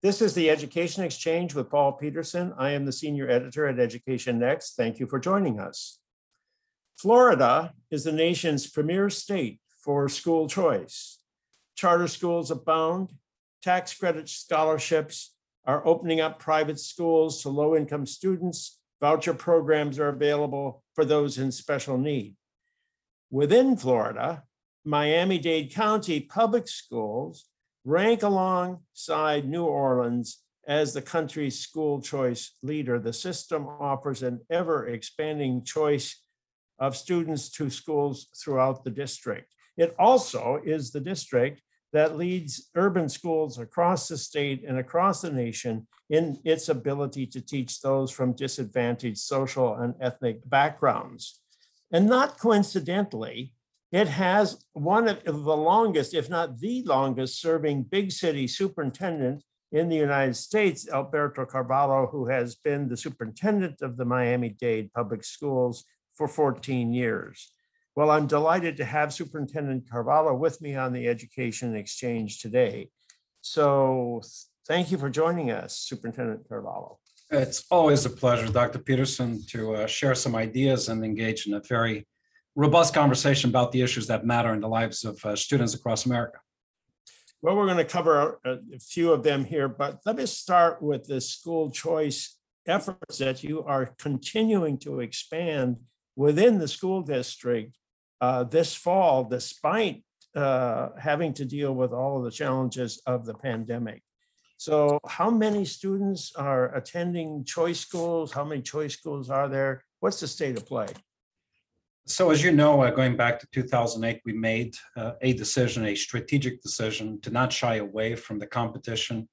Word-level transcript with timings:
This 0.00 0.22
is 0.22 0.32
the 0.32 0.48
Education 0.48 1.02
Exchange 1.02 1.56
with 1.56 1.70
Paul 1.70 1.92
Peterson. 1.92 2.54
I 2.56 2.70
am 2.70 2.84
the 2.84 2.92
senior 2.92 3.28
editor 3.28 3.66
at 3.66 3.80
Education 3.80 4.38
Next. 4.38 4.76
Thank 4.76 5.00
you 5.00 5.08
for 5.08 5.18
joining 5.18 5.58
us. 5.58 5.98
Florida 6.96 7.72
is 7.90 8.04
the 8.04 8.12
nation's 8.12 8.70
premier 8.70 9.10
state 9.10 9.60
for 9.82 10.08
school 10.08 10.48
choice. 10.48 11.18
Charter 11.74 12.06
schools 12.06 12.52
abound, 12.52 13.12
tax 13.60 13.92
credit 13.92 14.28
scholarships 14.28 15.34
are 15.64 15.84
opening 15.84 16.20
up 16.20 16.38
private 16.38 16.78
schools 16.78 17.42
to 17.42 17.48
low 17.48 17.74
income 17.74 18.06
students. 18.06 18.78
Voucher 19.00 19.34
programs 19.34 19.98
are 19.98 20.10
available 20.10 20.84
for 20.94 21.04
those 21.04 21.38
in 21.38 21.50
special 21.50 21.98
need. 21.98 22.36
Within 23.32 23.76
Florida, 23.76 24.44
Miami 24.84 25.40
Dade 25.40 25.72
County 25.72 26.20
public 26.20 26.68
schools 26.68 27.46
rank 27.84 28.22
alongside 28.22 29.48
New 29.48 29.64
Orleans 29.64 30.38
as 30.66 30.92
the 30.92 31.02
country's 31.02 31.58
school 31.58 32.00
choice 32.00 32.52
leader. 32.62 32.98
The 32.98 33.12
system 33.12 33.66
offers 33.66 34.22
an 34.22 34.40
ever 34.50 34.86
expanding 34.88 35.64
choice 35.64 36.22
of 36.78 36.96
students 36.96 37.50
to 37.50 37.70
schools 37.70 38.28
throughout 38.36 38.84
the 38.84 38.90
district. 38.90 39.54
It 39.76 39.94
also 39.98 40.60
is 40.64 40.90
the 40.90 41.00
district 41.00 41.62
that 41.92 42.16
leads 42.16 42.68
urban 42.74 43.08
schools 43.08 43.58
across 43.58 44.08
the 44.08 44.18
state 44.18 44.62
and 44.66 44.78
across 44.78 45.22
the 45.22 45.30
nation 45.30 45.86
in 46.10 46.38
its 46.44 46.68
ability 46.68 47.26
to 47.26 47.40
teach 47.40 47.80
those 47.80 48.10
from 48.10 48.32
disadvantaged 48.32 49.18
social 49.18 49.74
and 49.76 49.94
ethnic 50.00 50.48
backgrounds. 50.48 51.40
And 51.90 52.06
not 52.06 52.38
coincidentally, 52.38 53.54
it 53.90 54.08
has 54.08 54.64
one 54.72 55.08
of 55.08 55.24
the 55.24 55.56
longest, 55.56 56.14
if 56.14 56.28
not 56.28 56.58
the 56.58 56.82
longest, 56.84 57.40
serving 57.40 57.84
big 57.84 58.12
city 58.12 58.46
superintendent 58.46 59.42
in 59.72 59.88
the 59.88 59.96
United 59.96 60.34
States, 60.34 60.88
Alberto 60.88 61.44
Carvalho, 61.46 62.06
who 62.06 62.26
has 62.28 62.54
been 62.54 62.88
the 62.88 62.96
superintendent 62.96 63.80
of 63.82 63.96
the 63.96 64.04
Miami 64.04 64.50
Dade 64.50 64.92
Public 64.92 65.24
Schools 65.24 65.84
for 66.14 66.28
14 66.28 66.92
years. 66.92 67.52
Well, 67.96 68.10
I'm 68.10 68.26
delighted 68.26 68.76
to 68.76 68.84
have 68.84 69.12
Superintendent 69.12 69.90
Carvalho 69.90 70.34
with 70.34 70.60
me 70.60 70.76
on 70.76 70.92
the 70.92 71.08
Education 71.08 71.74
Exchange 71.74 72.40
today. 72.40 72.90
So 73.40 74.22
thank 74.66 74.90
you 74.90 74.98
for 74.98 75.10
joining 75.10 75.50
us, 75.50 75.78
Superintendent 75.78 76.48
Carvalho. 76.48 76.98
It's 77.30 77.64
always 77.70 78.06
a 78.06 78.10
pleasure, 78.10 78.50
Dr. 78.50 78.78
Peterson, 78.78 79.44
to 79.48 79.74
uh, 79.74 79.86
share 79.86 80.14
some 80.14 80.34
ideas 80.34 80.88
and 80.88 81.04
engage 81.04 81.46
in 81.46 81.54
a 81.54 81.60
very 81.60 82.06
robust 82.58 82.92
conversation 82.92 83.48
about 83.48 83.70
the 83.70 83.80
issues 83.80 84.08
that 84.08 84.26
matter 84.26 84.52
in 84.52 84.60
the 84.60 84.68
lives 84.68 85.04
of 85.04 85.24
uh, 85.24 85.36
students 85.36 85.74
across 85.74 86.06
America. 86.06 86.38
Well, 87.40 87.54
we're 87.56 87.66
going 87.66 87.76
to 87.76 87.84
cover 87.84 88.40
a, 88.44 88.54
a 88.74 88.80
few 88.80 89.12
of 89.12 89.22
them 89.22 89.44
here, 89.44 89.68
but 89.68 90.00
let 90.04 90.16
me 90.16 90.26
start 90.26 90.82
with 90.82 91.04
the 91.04 91.20
school 91.20 91.70
choice 91.70 92.36
efforts 92.66 93.18
that 93.18 93.44
you 93.44 93.62
are 93.62 93.94
continuing 93.98 94.76
to 94.78 94.98
expand 94.98 95.76
within 96.16 96.58
the 96.58 96.66
school 96.66 97.00
district 97.00 97.76
uh, 98.20 98.42
this 98.42 98.74
fall, 98.74 99.22
despite 99.22 100.02
uh, 100.34 100.88
having 100.98 101.32
to 101.34 101.44
deal 101.44 101.72
with 101.72 101.92
all 101.92 102.18
of 102.18 102.24
the 102.24 102.32
challenges 102.32 103.00
of 103.06 103.24
the 103.24 103.34
pandemic. 103.34 104.02
So, 104.56 104.98
how 105.06 105.30
many 105.30 105.64
students 105.64 106.32
are 106.34 106.74
attending 106.74 107.44
choice 107.44 107.78
schools? 107.78 108.32
How 108.32 108.44
many 108.44 108.62
choice 108.62 108.94
schools 108.94 109.30
are 109.30 109.48
there? 109.48 109.84
What's 110.00 110.18
the 110.18 110.26
state 110.26 110.56
of 110.56 110.66
play? 110.66 110.88
So 112.08 112.30
as 112.30 112.42
you 112.42 112.52
know, 112.52 112.80
uh, 112.80 112.90
going 112.90 113.18
back 113.18 113.38
to 113.38 113.46
2008, 113.52 114.22
we 114.24 114.32
made 114.32 114.74
uh, 114.96 115.12
a 115.20 115.34
decision, 115.34 115.84
a 115.84 115.94
strategic 115.94 116.62
decision 116.62 117.20
to 117.20 117.28
not 117.28 117.52
shy 117.52 117.76
away 117.76 118.14
from 118.14 118.38
the 118.38 118.46
competition 118.46 119.28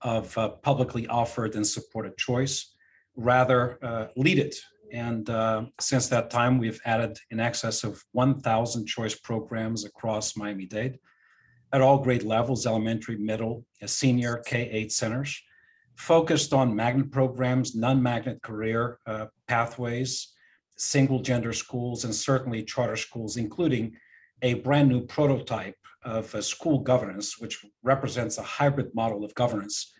of 0.00 0.36
uh, 0.38 0.48
publicly 0.48 1.06
offered 1.08 1.54
and 1.54 1.66
supported 1.66 2.16
choice, 2.16 2.76
rather 3.14 3.78
uh, 3.84 4.06
lead 4.16 4.38
it. 4.38 4.56
And 4.90 5.28
uh, 5.28 5.66
since 5.78 6.08
that 6.08 6.30
time, 6.30 6.56
we've 6.58 6.80
added 6.86 7.18
in 7.30 7.40
excess 7.40 7.84
of 7.84 8.02
1,000 8.12 8.86
choice 8.86 9.14
programs 9.14 9.84
across 9.84 10.34
Miami-Dade 10.34 10.98
at 11.74 11.82
all 11.82 11.98
grade 11.98 12.22
levels, 12.22 12.64
elementary, 12.64 13.18
middle, 13.18 13.66
senior, 13.84 14.42
K-8 14.46 14.90
centers, 14.90 15.42
focused 15.96 16.54
on 16.54 16.74
magnet 16.74 17.10
programs, 17.10 17.74
non-magnet 17.74 18.40
career 18.40 18.98
uh, 19.06 19.26
pathways, 19.46 20.33
single 20.76 21.20
gender 21.20 21.52
schools 21.52 22.04
and 22.04 22.14
certainly 22.14 22.62
charter 22.62 22.96
schools, 22.96 23.36
including 23.36 23.96
a 24.42 24.54
brand 24.54 24.88
new 24.88 25.04
prototype 25.06 25.76
of 26.04 26.26
school 26.44 26.78
governance, 26.78 27.38
which 27.38 27.64
represents 27.82 28.38
a 28.38 28.42
hybrid 28.42 28.94
model 28.94 29.24
of 29.24 29.34
governance 29.34 29.92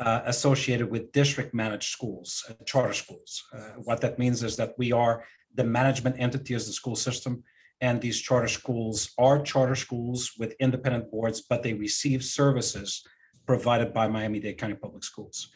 uh, 0.00 0.20
associated 0.26 0.90
with 0.90 1.10
district 1.12 1.54
managed 1.54 1.90
schools, 1.90 2.44
uh, 2.48 2.54
charter 2.64 2.92
schools. 2.92 3.44
Uh, 3.52 3.70
what 3.82 4.00
that 4.00 4.18
means 4.18 4.42
is 4.42 4.56
that 4.56 4.74
we 4.78 4.92
are 4.92 5.24
the 5.54 5.64
management 5.64 6.16
entity 6.18 6.54
as 6.54 6.66
the 6.66 6.72
school 6.72 6.94
system, 6.94 7.42
and 7.80 8.00
these 8.00 8.20
charter 8.20 8.48
schools 8.48 9.12
are 9.18 9.42
charter 9.42 9.74
schools 9.74 10.32
with 10.38 10.54
independent 10.60 11.10
boards, 11.10 11.42
but 11.42 11.62
they 11.62 11.72
receive 11.72 12.22
services 12.22 13.04
provided 13.46 13.92
by 13.94 14.06
Miami 14.06 14.40
Dade 14.40 14.58
County 14.58 14.74
Public 14.74 15.02
Schools. 15.02 15.50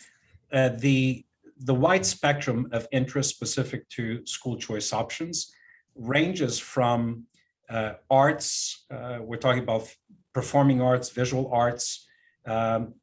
Uh, 0.53 0.71
the 0.79 1.25
the 1.65 1.75
wide 1.75 2.05
spectrum 2.05 2.69
of 2.73 2.87
interest 2.93 3.31
specific 3.31 3.89
to 3.91 4.25
school 4.27 4.57
choice 4.57 4.93
options 4.93 5.53
ranges 5.95 6.59
from 6.59 7.25
uh, 7.71 7.93
arts, 8.11 8.85
uh, 8.93 9.19
we're 9.21 9.37
talking 9.37 9.63
about 9.63 9.89
performing 10.35 10.81
arts, 10.81 11.11
visual 11.11 11.51
arts, 11.53 12.07
um, 12.47 12.95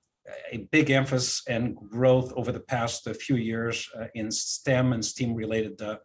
a 0.52 0.58
big 0.72 0.92
emphasis 0.92 1.42
and 1.48 1.75
growth 1.75 2.31
over 2.36 2.52
the 2.52 2.59
past 2.59 3.08
uh, 3.08 3.14
few 3.14 3.36
years 3.36 3.90
uh, 4.00 4.06
in 4.16 4.31
STEM 4.31 4.94
and 4.94 5.03
STEAM 5.03 5.34
related 5.34 5.81
uh, 5.81 5.98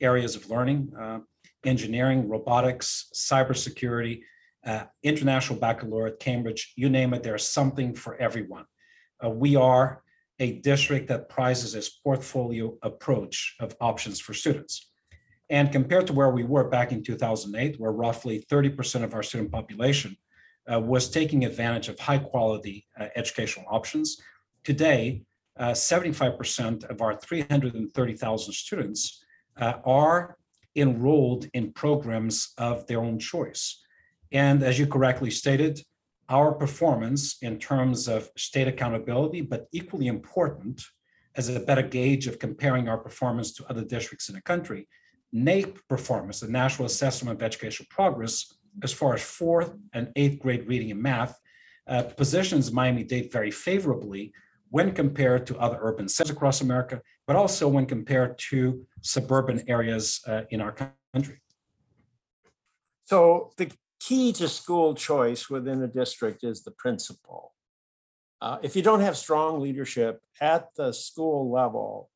areas 0.00 0.34
of 0.34 0.48
learning, 0.48 0.90
uh, 0.98 1.18
engineering, 1.64 2.28
robotics, 2.28 3.10
cybersecurity, 3.14 4.22
international 5.02 5.58
baccalaureate, 5.58 6.20
Cambridge, 6.20 6.74
you 6.76 6.90
name 6.90 7.14
it, 7.14 7.22
there's 7.22 7.46
something 7.46 7.94
for 7.94 8.16
everyone. 8.16 8.64
we 9.24 9.56
are 9.56 10.02
a 10.40 10.60
district 10.60 11.08
that 11.08 11.28
prizes 11.28 11.74
its 11.74 11.88
portfolio 11.88 12.76
approach 12.82 13.56
of 13.60 13.76
options 13.80 14.20
for 14.20 14.34
students. 14.34 14.90
And 15.50 15.72
compared 15.72 16.06
to 16.08 16.12
where 16.12 16.30
we 16.30 16.44
were 16.44 16.68
back 16.68 16.92
in 16.92 17.02
2008, 17.02 17.80
where 17.80 17.92
roughly 17.92 18.44
30% 18.50 19.02
of 19.02 19.14
our 19.14 19.22
student 19.22 19.50
population 19.50 20.16
uh, 20.70 20.78
was 20.78 21.10
taking 21.10 21.44
advantage 21.44 21.88
of 21.88 21.98
high 21.98 22.18
quality 22.18 22.86
uh, 23.00 23.06
educational 23.16 23.66
options, 23.68 24.20
today, 24.64 25.22
75% 25.58 26.84
uh, 26.84 26.86
of 26.88 27.00
our 27.00 27.16
330,000 27.16 28.52
students 28.52 29.24
uh, 29.56 29.74
are 29.84 30.36
enrolled 30.76 31.46
in 31.54 31.72
programs 31.72 32.52
of 32.58 32.86
their 32.86 33.00
own 33.00 33.18
choice. 33.18 33.82
And 34.30 34.62
as 34.62 34.78
you 34.78 34.86
correctly 34.86 35.30
stated, 35.30 35.80
our 36.28 36.52
performance 36.52 37.36
in 37.42 37.58
terms 37.58 38.08
of 38.08 38.30
state 38.36 38.68
accountability, 38.68 39.40
but 39.40 39.66
equally 39.72 40.06
important 40.06 40.82
as 41.36 41.48
a 41.48 41.60
better 41.60 41.82
gauge 41.82 42.26
of 42.26 42.38
comparing 42.38 42.88
our 42.88 42.98
performance 42.98 43.52
to 43.52 43.64
other 43.70 43.84
districts 43.84 44.28
in 44.28 44.34
the 44.34 44.42
country, 44.42 44.88
NAEP 45.34 45.78
performance, 45.88 46.40
the 46.40 46.48
National 46.48 46.86
Assessment 46.86 47.36
of 47.36 47.42
Educational 47.42 47.86
Progress, 47.90 48.54
as 48.82 48.92
far 48.92 49.14
as 49.14 49.22
fourth 49.22 49.72
and 49.92 50.12
eighth 50.16 50.40
grade 50.40 50.66
reading 50.66 50.90
and 50.90 51.02
math, 51.02 51.38
uh, 51.86 52.02
positions 52.02 52.72
Miami-Dade 52.72 53.32
very 53.32 53.50
favorably 53.50 54.32
when 54.70 54.92
compared 54.92 55.46
to 55.46 55.58
other 55.58 55.78
urban 55.80 56.08
centers 56.08 56.36
across 56.36 56.60
America, 56.60 57.00
but 57.26 57.36
also 57.36 57.66
when 57.66 57.86
compared 57.86 58.38
to 58.38 58.86
suburban 59.02 59.62
areas 59.68 60.20
uh, 60.26 60.42
in 60.50 60.60
our 60.60 60.72
country. 61.14 61.40
So 63.06 63.52
the 63.56 63.70
key 64.00 64.32
to 64.32 64.48
school 64.48 64.94
choice 64.94 65.50
within 65.50 65.82
a 65.82 65.88
district 65.88 66.44
is 66.44 66.62
the 66.62 66.70
principal. 66.70 67.54
Uh, 68.40 68.58
if 68.62 68.76
you 68.76 68.82
don't 68.82 69.00
have 69.00 69.16
strong 69.16 69.60
leadership 69.60 70.20
at 70.40 70.68
the 70.76 70.92
school 70.92 71.50
level, 71.50 72.08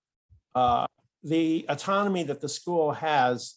uh, 0.55 0.87
the 1.25 1.67
autonomy 1.69 2.23
that 2.23 2.41
the 2.41 2.49
school 2.49 2.93
has 2.93 3.57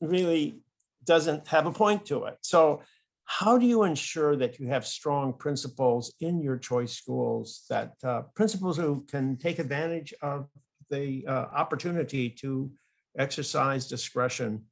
really 0.00 0.58
doesn't 1.04 1.48
have 1.48 1.66
a 1.66 1.72
point 1.72 2.06
to 2.06 2.24
it. 2.24 2.38
So, 2.42 2.82
how 3.26 3.56
do 3.56 3.64
you 3.64 3.84
ensure 3.84 4.36
that 4.36 4.60
you 4.60 4.68
have 4.68 4.86
strong 4.86 5.32
principals 5.32 6.12
in 6.20 6.42
your 6.42 6.58
choice 6.58 6.92
schools, 6.92 7.64
that 7.70 7.94
uh, 8.04 8.22
principals 8.34 8.76
who 8.76 9.02
can 9.10 9.38
take 9.38 9.58
advantage 9.58 10.12
of 10.20 10.46
the 10.90 11.24
uh, 11.26 11.46
opportunity 11.54 12.28
to 12.28 12.70
exercise 13.16 13.88
discretion 13.88 14.64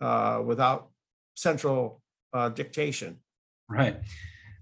uh, 0.00 0.40
without 0.42 0.88
central 1.34 2.00
uh, 2.32 2.48
dictation. 2.48 3.18
Right. 3.68 4.00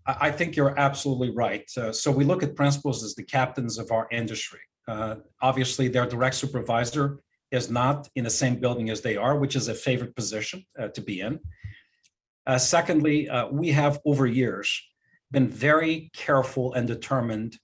I 0.06 0.30
think 0.30 0.56
you're 0.56 0.78
absolutely 0.78 1.30
right. 1.30 1.70
Uh, 1.76 1.92
so 1.92 2.10
we 2.10 2.24
look 2.24 2.42
at 2.42 2.56
principals 2.56 3.04
as 3.04 3.14
the 3.14 3.22
captains 3.22 3.78
of 3.78 3.90
our 3.90 4.08
industry. 4.10 4.60
Uh, 4.86 5.16
obviously, 5.42 5.88
their 5.88 6.06
direct 6.06 6.34
supervisor 6.34 7.20
is 7.50 7.70
not 7.70 8.08
in 8.14 8.24
the 8.24 8.30
same 8.30 8.56
building 8.56 8.88
as 8.88 9.02
they 9.02 9.16
are, 9.16 9.38
which 9.38 9.54
is 9.54 9.68
a 9.68 9.74
favorite 9.74 10.16
position 10.16 10.64
uh, 10.78 10.88
to 10.88 11.02
be 11.02 11.20
in. 11.20 11.38
Uh, 12.46 12.56
secondly, 12.56 13.28
uh, 13.28 13.48
we 13.48 13.68
have 13.68 13.98
over 14.06 14.26
years 14.26 14.82
been 15.30 15.46
very 15.46 16.10
careful 16.14 16.72
and 16.72 16.88
determined 16.88 17.58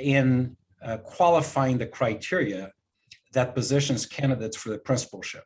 in 0.00 0.56
uh, 0.82 0.96
qualifying 0.98 1.78
the 1.78 1.86
criteria 1.86 2.72
that 3.32 3.54
positions 3.54 4.04
candidates 4.04 4.56
for 4.56 4.70
the 4.70 4.78
principalship. 4.78 5.44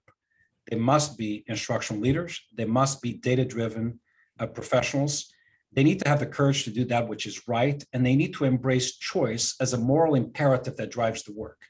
They 0.71 0.77
must 0.77 1.17
be 1.17 1.45
instructional 1.47 2.03
leaders. 2.03 2.41
They 2.55 2.65
must 2.65 3.01
be 3.01 3.15
data-driven 3.15 3.99
uh, 4.39 4.47
professionals. 4.47 5.33
They 5.73 5.85
need 5.85 6.01
to 6.01 6.09
have 6.09 6.21
the 6.21 6.27
courage 6.27 6.65
to 6.65 6.71
do 6.71 6.85
that 6.87 7.09
which 7.09 7.27
is 7.27 7.47
right, 7.47 7.83
and 7.93 8.05
they 8.05 8.17
need 8.17 8.35
to 8.35 8.45
embrace 8.45 8.97
choice 8.97 9.55
as 9.61 9.73
a 9.73 9.79
moral 9.79 10.15
imperative 10.15 10.77
that 10.77 10.91
drives 10.91 11.23
the 11.23 11.33
work. 11.33 11.61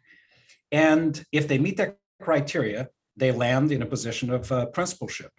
And 0.70 1.24
if 1.32 1.48
they 1.48 1.58
meet 1.58 1.76
that 1.78 1.96
criteria, 2.20 2.88
they 3.16 3.32
land 3.32 3.72
in 3.72 3.82
a 3.82 3.86
position 3.86 4.30
of 4.30 4.50
uh, 4.52 4.66
principalship. 4.66 5.32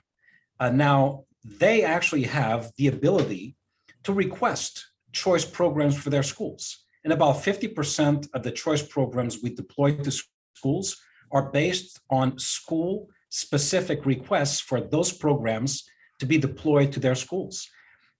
Uh, 0.59 0.69
now, 0.69 1.25
they 1.44 1.83
actually 1.83 2.23
have 2.23 2.71
the 2.77 2.88
ability 2.88 3.55
to 4.03 4.13
request 4.13 4.91
choice 5.13 5.45
programs 5.45 5.97
for 5.97 6.09
their 6.09 6.23
schools. 6.23 6.85
And 7.03 7.13
about 7.13 7.38
50% 7.38 8.29
of 8.33 8.44
the 8.44 8.51
choice 8.51 8.83
programs 8.83 9.41
we 9.41 9.55
deploy 9.55 9.95
to 9.95 10.12
schools 10.55 10.97
are 11.31 11.50
based 11.51 12.00
on 12.09 12.38
school 12.38 13.07
specific 13.29 14.05
requests 14.05 14.59
for 14.59 14.81
those 14.81 15.11
programs 15.11 15.83
to 16.19 16.25
be 16.25 16.37
deployed 16.37 16.91
to 16.91 16.99
their 16.99 17.15
schools. 17.15 17.67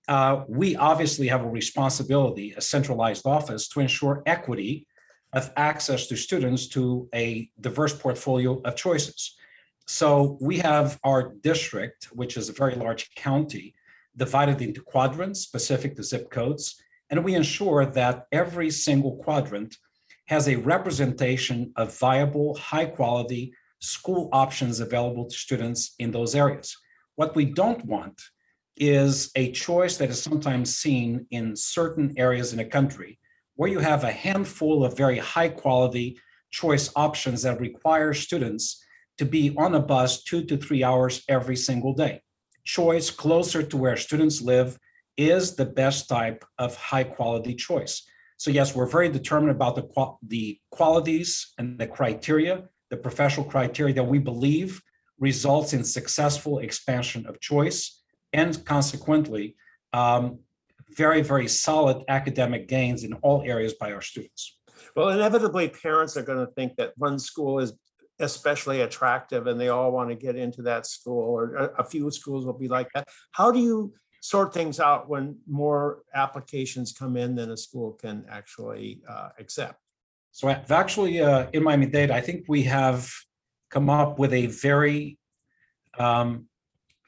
Uh, 0.08 0.44
we 0.48 0.76
obviously 0.76 1.28
have 1.28 1.44
a 1.44 1.50
responsibility, 1.50 2.54
a 2.58 2.62
centralized 2.62 3.26
office, 3.26 3.68
to 3.68 3.80
ensure 3.80 4.24
equity 4.26 4.88
of 5.34 5.52
access 5.56 6.08
to 6.08 6.16
students 6.16 6.68
to 6.68 7.08
a 7.14 7.50
diverse 7.62 7.96
portfolio 7.96 8.60
of 8.64 8.76
choices. 8.76 9.36
So 9.86 10.38
we 10.42 10.58
have 10.60 11.00
our 11.04 11.34
district, 11.42 12.06
which 12.14 12.38
is 12.38 12.50
a 12.50 12.54
very 12.54 12.76
large 12.76 13.14
county, 13.16 13.76
divided 14.18 14.62
into 14.62 14.82
quadrants 14.82 15.42
specific 15.42 15.96
to 15.96 16.04
zip 16.04 16.30
codes. 16.32 16.82
And 17.10 17.24
we 17.24 17.36
ensure 17.36 17.86
that 17.86 18.26
every 18.32 18.72
single 18.72 19.18
quadrant 19.18 19.78
has 20.28 20.48
a 20.48 20.56
representation 20.56 21.72
of 21.76 21.98
viable, 21.98 22.56
high 22.56 22.86
quality 22.86 23.54
school 23.80 24.30
options 24.32 24.80
available 24.80 25.26
to 25.26 25.36
students 25.36 25.96
in 26.00 26.12
those 26.12 26.36
areas. 26.36 26.76
What 27.16 27.36
we 27.36 27.46
don't 27.46 27.84
want 27.86 28.20
is 28.78 29.32
a 29.36 29.52
choice 29.52 29.98
that 29.98 30.10
is 30.10 30.22
sometimes 30.22 30.78
seen 30.78 31.26
in 31.32 31.56
certain 31.56 32.14
areas 32.18 32.54
in 32.54 32.60
a 32.60 32.66
country 32.66 33.20
where 33.56 33.70
you 33.70 33.80
have 33.80 34.06
a 34.06 34.12
handful 34.12 34.86
of 34.86 34.96
very 34.96 35.18
high 35.18 35.50
quality 35.50 36.18
choice 36.50 36.90
options 36.96 37.44
that 37.44 37.60
require 37.60 38.14
students 38.14 38.84
to 39.18 39.26
be 39.26 39.54
on 39.58 39.76
a 39.76 39.80
bus 39.82 40.24
two 40.24 40.46
to 40.46 40.56
three 40.56 40.82
hours 40.84 41.24
every 41.28 41.58
single 41.58 41.94
day. 41.94 42.22
Choice 42.64 43.10
closer 43.10 43.62
to 43.62 43.76
where 43.76 43.98
students 43.98 44.42
live 44.42 44.80
is 45.18 45.56
the 45.56 45.66
best 45.66 46.08
type 46.08 46.46
of 46.58 46.76
high 46.78 47.04
quality 47.04 47.54
choice. 47.54 48.04
So 48.38 48.50
yes, 48.50 48.74
we're 48.74 48.86
very 48.86 49.10
determined 49.10 49.52
about 49.52 49.76
the, 49.76 49.86
the 50.26 50.58
qualities 50.72 51.54
and 51.58 51.78
the 51.78 51.88
criteria, 51.88 52.64
the 52.90 52.98
professional 52.98 53.46
criteria 53.46 53.94
that 53.94 54.04
we 54.04 54.20
believe 54.20 54.82
results 55.20 55.74
in 55.74 55.84
successful 55.84 56.60
expansion 56.60 57.26
of 57.28 57.40
choice 57.40 58.02
and 58.34 58.64
consequently 58.66 59.56
um, 59.94 60.40
very, 60.92 61.22
very 61.22 61.48
solid 61.48 62.04
academic 62.08 62.68
gains 62.68 63.04
in 63.04 63.14
all 63.16 63.44
areas 63.46 63.74
by 63.74 63.92
our 63.92 64.02
students. 64.02 64.58
Well, 64.96 65.10
inevitably, 65.10 65.70
parents 65.70 66.18
are 66.18 66.24
going 66.24 66.46
to 66.46 66.52
think 66.54 66.76
that 66.78 66.94
one 66.98 67.20
school 67.20 67.60
is 67.60 67.74
especially 68.20 68.82
attractive 68.82 69.48
and 69.48 69.60
they 69.60 69.70
all 69.70 69.92
want 69.92 70.10
to 70.10 70.16
get 70.16 70.36
into 70.36 70.62
that 70.64 70.86
school 70.86 71.22
or 71.24 71.56
a, 71.56 71.66
a 71.80 71.84
few 71.84 72.10
schools 72.12 72.46
will 72.46 72.54
be 72.54 72.68
like 72.68 72.90
that. 72.94 73.08
How 73.32 73.52
do 73.52 73.60
you 73.60 73.94
sort 74.22 74.54
things 74.54 74.80
out 74.80 75.08
when 75.08 75.38
more 75.48 76.00
applications 76.14 76.92
come 76.92 77.16
in 77.16 77.36
than 77.36 77.52
a 77.52 77.58
school 77.58 77.94
can 77.94 78.26
actually 78.30 79.02
uh, 79.08 79.30
accept? 79.40 79.80
So 80.40 80.48
I've 80.48 80.72
actually, 80.72 81.20
uh, 81.20 81.48
in 81.52 81.64
Miami-Dade, 81.64 82.12
I 82.12 82.22
think 82.22 82.46
we 82.48 82.64
have 82.64 83.12
come 83.70 83.90
up 83.90 84.20
with 84.20 84.32
a 84.32 84.46
very, 84.46 85.18
um, 85.98 86.46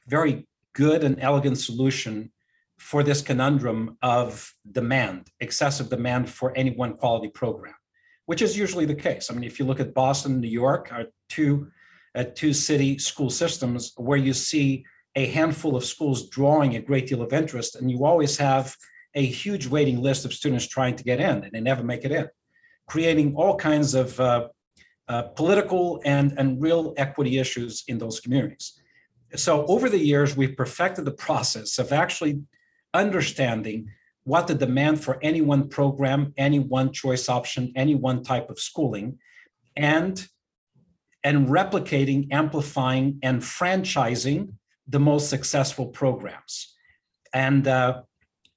very 0.06 0.46
good 0.74 1.02
and 1.02 1.18
elegant 1.18 1.56
solution 1.56 2.30
for 2.78 3.02
this 3.02 3.22
conundrum 3.22 3.96
of 4.02 4.52
demand, 4.70 5.28
excessive 5.40 5.88
demand 5.88 6.28
for 6.28 6.54
any 6.58 6.72
one 6.72 6.92
quality 6.92 7.28
program 7.28 7.74
which 8.26 8.42
is 8.42 8.56
usually 8.56 8.84
the 8.86 8.94
case. 8.94 9.30
I 9.30 9.34
mean, 9.34 9.44
if 9.44 9.58
you 9.58 9.64
look 9.64 9.80
at 9.80 9.94
Boston, 9.94 10.40
New 10.40 10.48
York, 10.48 10.90
are 10.92 11.06
two 11.28 11.70
uh, 12.14 12.24
two 12.34 12.52
city 12.52 12.98
school 12.98 13.30
systems 13.30 13.92
where 13.96 14.18
you 14.18 14.32
see 14.32 14.84
a 15.16 15.26
handful 15.26 15.76
of 15.76 15.84
schools 15.84 16.28
drawing 16.28 16.76
a 16.76 16.80
great 16.80 17.06
deal 17.06 17.22
of 17.22 17.32
interest, 17.32 17.76
and 17.76 17.90
you 17.90 18.04
always 18.04 18.36
have 18.36 18.76
a 19.14 19.24
huge 19.24 19.66
waiting 19.66 20.00
list 20.00 20.24
of 20.24 20.32
students 20.32 20.66
trying 20.66 20.96
to 20.96 21.04
get 21.04 21.20
in, 21.20 21.44
and 21.44 21.52
they 21.52 21.60
never 21.60 21.82
make 21.82 22.04
it 22.04 22.12
in, 22.12 22.28
creating 22.92 23.34
all 23.36 23.56
kinds 23.56 23.94
of 23.94 24.20
uh, 24.20 24.48
uh, 25.08 25.22
political 25.40 26.02
and, 26.04 26.34
and 26.38 26.60
real 26.60 26.92
equity 26.98 27.38
issues 27.38 27.84
in 27.88 27.96
those 27.96 28.20
communities. 28.20 28.66
So 29.34 29.64
over 29.64 29.88
the 29.88 30.04
years, 30.12 30.36
we've 30.36 30.54
perfected 30.54 31.06
the 31.06 31.18
process 31.28 31.78
of 31.78 31.90
actually 31.90 32.42
understanding 32.92 33.88
what 34.24 34.46
the 34.46 34.54
demand 34.54 35.02
for 35.02 35.18
any 35.22 35.40
one 35.40 35.70
program, 35.70 36.34
any 36.36 36.58
one 36.58 36.92
choice 36.92 37.30
option, 37.30 37.72
any 37.76 37.94
one 37.94 38.22
type 38.22 38.50
of 38.50 38.58
schooling, 38.58 39.18
and 39.74 40.14
and 41.24 41.48
replicating, 41.48 42.20
amplifying, 42.30 43.18
and 43.22 43.40
franchising 43.40 44.52
the 44.86 45.00
most 45.00 45.30
successful 45.30 45.86
programs, 45.86 46.74
and 47.32 47.66
uh, 47.66 48.02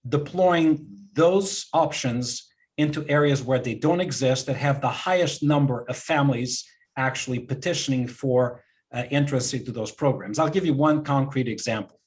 deploying 0.09 0.85
those 1.13 1.67
options 1.71 2.44
into 2.77 3.07
areas 3.07 3.41
where 3.41 3.59
they 3.59 3.75
don't 3.75 4.01
exist 4.01 4.45
that 4.45 4.57
have 4.57 4.81
the 4.81 4.89
highest 4.89 5.43
number 5.43 5.85
of 5.87 5.97
families 5.97 6.65
actually 6.97 7.39
petitioning 7.39 8.07
for 8.07 8.63
uh, 8.93 9.03
interest 9.11 9.53
into 9.53 9.71
those 9.71 9.91
programs. 9.91 10.39
I'll 10.39 10.49
give 10.49 10.65
you 10.65 10.73
one 10.73 11.03
concrete 11.03 11.47
example. 11.47 11.99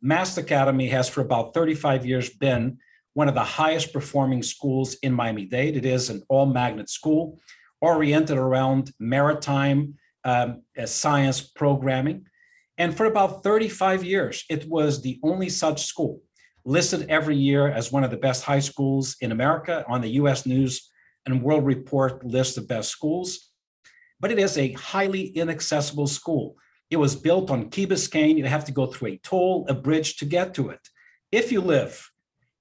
Mast 0.00 0.38
Academy 0.38 0.88
has 0.88 1.08
for 1.08 1.20
about 1.20 1.54
35 1.54 2.04
years 2.04 2.30
been 2.30 2.78
one 3.14 3.28
of 3.28 3.34
the 3.34 3.44
highest 3.44 3.92
performing 3.92 4.42
schools 4.42 4.94
in 5.02 5.12
Miami 5.12 5.44
Dade. 5.44 5.76
It 5.76 5.84
is 5.84 6.10
an 6.10 6.22
all 6.28 6.46
magnet 6.46 6.88
school 6.88 7.38
oriented 7.80 8.38
around 8.38 8.92
maritime 8.98 9.94
um, 10.24 10.62
uh, 10.78 10.86
science 10.86 11.40
programming. 11.40 12.26
And 12.78 12.96
for 12.96 13.06
about 13.06 13.42
35 13.42 14.04
years, 14.04 14.44
it 14.48 14.66
was 14.68 15.02
the 15.02 15.20
only 15.22 15.48
such 15.48 15.84
school 15.84 16.22
listed 16.64 17.06
every 17.08 17.36
year 17.36 17.68
as 17.68 17.92
one 17.92 18.04
of 18.04 18.10
the 18.10 18.16
best 18.16 18.44
high 18.44 18.60
schools 18.60 19.16
in 19.20 19.32
America 19.32 19.84
on 19.88 20.00
the 20.00 20.10
US 20.10 20.46
News 20.46 20.90
and 21.26 21.42
World 21.42 21.64
Report 21.64 22.24
list 22.24 22.58
of 22.58 22.68
best 22.68 22.90
schools. 22.90 23.50
But 24.20 24.30
it 24.30 24.38
is 24.38 24.56
a 24.56 24.72
highly 24.72 25.26
inaccessible 25.28 26.06
school. 26.06 26.56
It 26.90 26.96
was 26.96 27.16
built 27.16 27.50
on 27.50 27.70
Key 27.70 27.86
Biscayne. 27.86 28.36
You 28.36 28.44
have 28.44 28.64
to 28.66 28.72
go 28.72 28.86
through 28.86 29.08
a 29.08 29.16
toll, 29.18 29.66
a 29.68 29.74
bridge 29.74 30.16
to 30.16 30.24
get 30.24 30.54
to 30.54 30.70
it. 30.70 30.80
If 31.32 31.50
you 31.50 31.60
live 31.60 32.08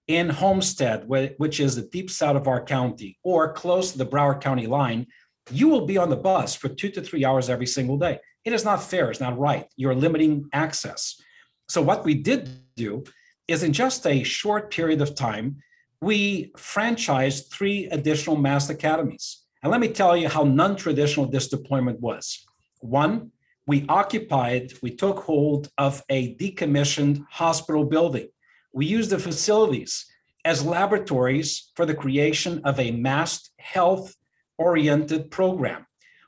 in 0.08 0.30
Homestead, 0.30 1.08
which 1.08 1.60
is 1.60 1.76
the 1.76 1.84
deep 1.84 2.10
south 2.10 2.36
of 2.36 2.48
our 2.48 2.64
county, 2.64 3.20
or 3.24 3.54
close 3.54 3.92
to 3.92 3.98
the 3.98 4.06
Broward 4.06 4.42
County 4.42 4.68
line, 4.68 5.08
you 5.52 5.68
will 5.68 5.86
be 5.86 5.98
on 5.98 6.10
the 6.10 6.16
bus 6.16 6.56
for 6.56 6.70
two 6.70 6.90
to 6.92 7.02
three 7.02 7.26
hours 7.26 7.50
every 7.50 7.68
single 7.68 7.98
day. 7.98 8.20
It 8.46 8.54
is 8.54 8.64
not 8.66 8.84
fair. 8.84 9.12
It's 9.12 9.20
not 9.20 9.38
right. 9.38 9.68
You're 9.76 9.96
limiting 9.96 10.50
access. 10.54 11.22
So, 11.68 11.82
what 11.82 12.04
we 12.04 12.16
did 12.16 12.50
do 12.76 13.04
is 13.52 13.64
in 13.64 13.74
just 13.74 14.06
a 14.08 14.24
short 14.24 14.72
period 14.72 15.02
of 15.02 15.16
time, 15.16 15.58
we 16.02 16.52
franchised 16.58 17.52
three 17.52 17.88
additional 17.88 18.36
MAST 18.36 18.70
academies. 18.70 19.44
And 19.62 19.72
let 19.72 19.82
me 19.82 19.90
tell 19.90 20.18
you 20.18 20.28
how 20.28 20.44
non 20.44 20.76
traditional 20.76 21.28
this 21.28 21.48
deployment 21.48 22.00
was. 22.00 22.46
One, 22.80 23.32
we 23.68 23.86
occupied, 23.88 24.74
we 24.82 24.96
took 24.96 25.20
hold 25.20 25.70
of 25.78 26.02
a 26.10 26.36
decommissioned 26.36 27.24
hospital 27.30 27.86
building 27.86 28.28
we 28.74 28.86
used 28.86 29.10
the 29.10 29.20
facilities 29.20 30.06
as 30.46 30.66
laboratories 30.66 31.72
for 31.76 31.86
the 31.86 31.94
creation 31.94 32.62
of 32.64 32.80
a 32.80 32.92
MAST 32.92 33.52
health 33.60 34.16
oriented 34.58 35.30
program. 35.30 35.86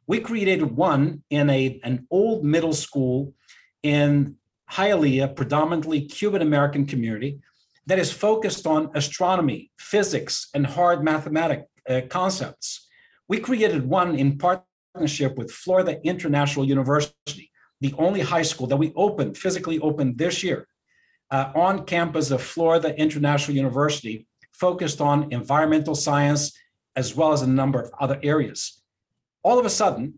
We 0.08 0.20
created 0.20 0.64
one 0.64 1.24
in 1.30 1.50
a, 1.50 1.80
an 1.84 2.08
old 2.12 2.44
middle 2.44 2.74
school 2.74 3.34
in 3.82 4.36
Hialeah, 4.74 5.36
predominantly 5.36 6.02
Cuban 6.02 6.42
American 6.42 6.86
community, 6.86 7.40
that 7.86 8.00
is 8.00 8.12
focused 8.12 8.66
on 8.66 8.90
astronomy, 8.96 9.72
physics, 9.78 10.50
and 10.54 10.66
hard 10.66 11.04
mathematic 11.04 11.66
uh, 11.90 12.02
concepts. 12.10 12.88
We 13.28 13.40
created 13.40 13.88
one 13.88 14.16
in 14.16 14.38
partnership 14.38 15.38
with 15.38 15.52
Florida 15.52 16.00
International 16.04 16.66
University, 16.66 17.52
the 17.82 17.94
only 17.98 18.22
high 18.22 18.42
school 18.42 18.68
that 18.68 18.78
we 18.78 18.94
opened, 18.96 19.38
physically 19.38 19.80
opened 19.80 20.18
this 20.18 20.44
year 20.44 20.68
uh, 21.30 21.52
on 21.56 21.86
campus 21.86 22.32
of 22.32 22.42
Florida 22.42 22.98
International 23.00 23.56
University, 23.56 24.28
focused 24.54 25.02
on 25.02 25.32
environmental 25.32 25.96
science 25.96 26.54
as 26.96 27.16
well 27.16 27.34
as 27.34 27.42
a 27.42 27.48
number 27.48 27.82
of 27.82 27.92
other 28.00 28.20
areas. 28.24 28.82
All 29.44 29.60
of 29.60 29.66
a 29.66 29.70
sudden, 29.70 30.16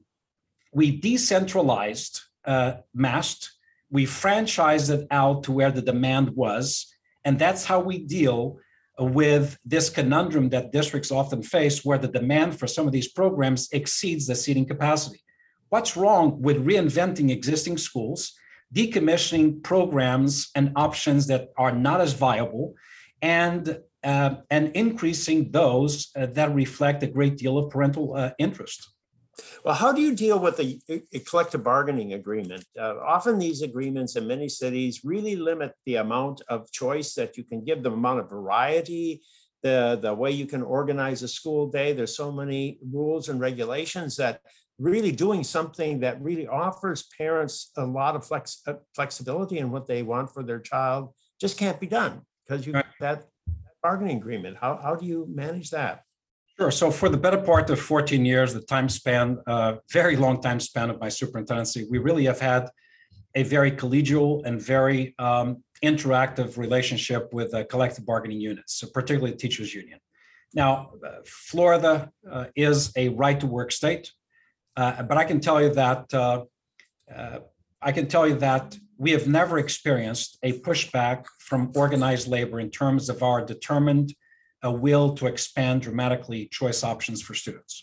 we 0.72 0.98
decentralized 0.98 2.22
uh, 2.46 2.74
MAST, 2.94 3.55
we 3.90 4.06
franchised 4.06 4.90
it 4.90 5.08
out 5.12 5.44
to 5.44 5.52
where 5.52 5.72
the 5.72 5.82
demand 5.82 6.30
was, 6.30 6.88
and 7.24 7.40
that's 7.40 7.66
how 7.66 7.80
we 7.80 8.00
deal 8.00 8.60
with 9.00 9.58
this 9.66 9.90
conundrum 9.90 10.50
that 10.50 10.72
districts 10.72 11.12
often 11.12 11.44
face 11.44 11.84
where 11.84 11.98
the 11.98 12.08
demand 12.08 12.58
for 12.58 12.68
some 12.68 12.88
of 12.88 12.94
these 12.94 13.12
programs 13.12 13.68
exceeds 13.72 14.28
the 14.28 14.36
seating 14.36 14.66
capacity. 14.66 15.22
What's 15.70 15.98
wrong 15.98 16.42
with 16.42 16.66
reinventing 16.66 17.32
existing 17.32 17.78
schools, 17.78 18.34
decommissioning 18.74 19.64
programs 19.64 20.50
and 20.56 20.72
options 20.76 21.28
that 21.28 21.50
are 21.58 21.72
not 21.72 22.02
as 22.02 22.14
viable, 22.14 22.76
and 23.22 23.80
uh, 24.04 24.36
and 24.52 24.72
increasing 24.76 25.52
those 25.52 26.12
uh, 26.16 26.28
that 26.28 26.54
reflect 26.54 27.02
a 27.02 27.08
great 27.08 27.38
deal 27.38 27.58
of 27.58 27.72
parental 27.72 28.16
uh, 28.16 28.32
interest? 28.38 28.95
Well, 29.64 29.76
how 29.76 29.92
do 29.92 30.02
you 30.02 30.16
deal 30.16 30.40
with 30.40 30.60
a, 30.60 30.80
a 30.90 31.20
collective 31.20 31.64
bargaining 31.64 32.14
agreement? 32.14 32.66
Uh, 32.80 32.96
often 33.00 33.40
these 33.40 33.62
agreements 33.62 34.16
in 34.16 34.28
many 34.28 34.48
cities 34.48 35.02
really 35.04 35.36
limit 35.36 35.74
the 35.86 35.96
amount 35.96 36.42
of 36.48 36.72
choice 36.72 37.14
that 37.16 37.38
you 37.38 37.44
can 37.44 37.64
give, 37.64 37.84
the 37.84 37.92
amount 37.92 38.20
of 38.20 38.30
variety, 38.30 39.22
the, 39.64 40.00
the 40.02 40.14
way 40.14 40.32
you 40.32 40.46
can 40.46 40.62
organize 40.62 41.24
a 41.24 41.28
school 41.28 41.68
day. 41.68 41.94
There's 41.94 42.16
so 42.16 42.32
many 42.32 42.80
rules 42.92 43.30
and 43.30 43.40
regulations 43.40 44.16
that 44.18 44.40
really 44.78 45.12
doing 45.12 45.44
something 45.44 46.00
that 46.02 46.22
really 46.22 46.48
offers 46.48 47.10
parents 47.18 47.72
a 47.78 47.86
lot 47.86 48.16
of 48.16 48.26
flex, 48.26 48.62
uh, 48.68 48.74
flexibility 48.94 49.58
in 49.58 49.72
what 49.72 49.88
they 49.88 50.04
want 50.04 50.34
for 50.34 50.44
their 50.44 50.60
child 50.60 51.14
just 51.40 51.58
can't 51.58 51.80
be 51.80 51.88
done 51.88 52.22
because 52.46 52.66
you 52.66 52.74
Right. 52.74 52.86
that 53.00 53.26
bargaining 53.82 54.18
agreement. 54.18 54.58
How, 54.60 54.78
how 54.82 54.96
do 54.96 55.06
you 55.06 55.28
manage 55.30 55.70
that? 55.72 56.04
Sure. 56.58 56.72
So 56.72 56.90
for 56.90 57.10
the 57.10 57.18
better 57.18 57.38
part 57.38 57.70
of 57.70 57.82
14 57.82 58.24
years, 58.24 58.54
the 58.54 58.62
time 58.62 58.88
span, 58.88 59.40
uh, 59.46 59.76
very 59.92 60.16
long 60.16 60.42
time 60.42 60.62
span 60.62 60.90
of 60.90 61.02
my 61.02 61.10
superintendency, 61.10 61.86
we 61.90 61.98
really 61.98 62.26
have 62.26 62.40
had 62.40 62.70
a 63.36 63.44
very 63.44 63.72
collegial 63.72 64.42
and 64.46 64.62
very 64.62 65.14
um, 65.20 65.62
interactive 65.84 66.58
relationship 66.58 67.34
with 67.34 67.54
uh, 67.54 67.66
collective 67.66 68.06
bargaining 68.06 68.40
units, 68.40 68.76
so 68.76 68.88
particularly 68.94 69.32
the 69.32 69.38
teachers 69.38 69.74
union. 69.74 70.00
Now, 70.54 70.92
uh, 71.06 71.18
Florida 71.26 72.10
uh, 72.32 72.46
is 72.56 72.94
a 72.96 73.10
right 73.10 73.38
to 73.42 73.48
work 73.48 73.74
state, 73.74 74.14
uh, 74.78 75.04
but 75.04 75.18
I 75.18 75.26
can 75.26 75.42
tell 75.42 75.62
you 75.62 75.74
that 75.74 76.14
uh, 76.14 76.46
uh, 77.14 77.40
I 77.82 77.92
can 77.92 78.08
tell 78.08 78.26
you 78.26 78.36
that 78.36 78.78
we 78.98 79.12
have 79.12 79.28
never 79.28 79.60
experienced 79.60 80.38
a 80.42 80.54
pushback 80.60 81.26
from 81.40 81.74
organized 81.76 82.30
labor 82.30 82.62
in 82.62 82.72
terms 82.72 83.10
of 83.10 83.22
our 83.22 83.46
determined 83.46 84.14
a 84.66 84.72
will 84.86 85.08
to 85.20 85.28
expand 85.34 85.78
dramatically 85.84 86.42
choice 86.60 86.84
options 86.84 87.20
for 87.22 87.34
students. 87.44 87.76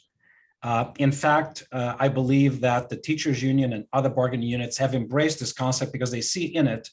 Uh, 0.62 0.84
in 0.98 1.12
fact, 1.24 1.54
uh, 1.72 1.94
I 2.04 2.08
believe 2.08 2.60
that 2.68 2.88
the 2.90 2.96
teachers 3.08 3.42
union 3.42 3.72
and 3.72 3.84
other 3.92 4.10
bargaining 4.20 4.48
units 4.48 4.76
have 4.78 4.94
embraced 4.94 5.38
this 5.40 5.52
concept 5.64 5.90
because 5.92 6.10
they 6.12 6.20
see 6.34 6.46
in 6.60 6.66
it 6.76 6.84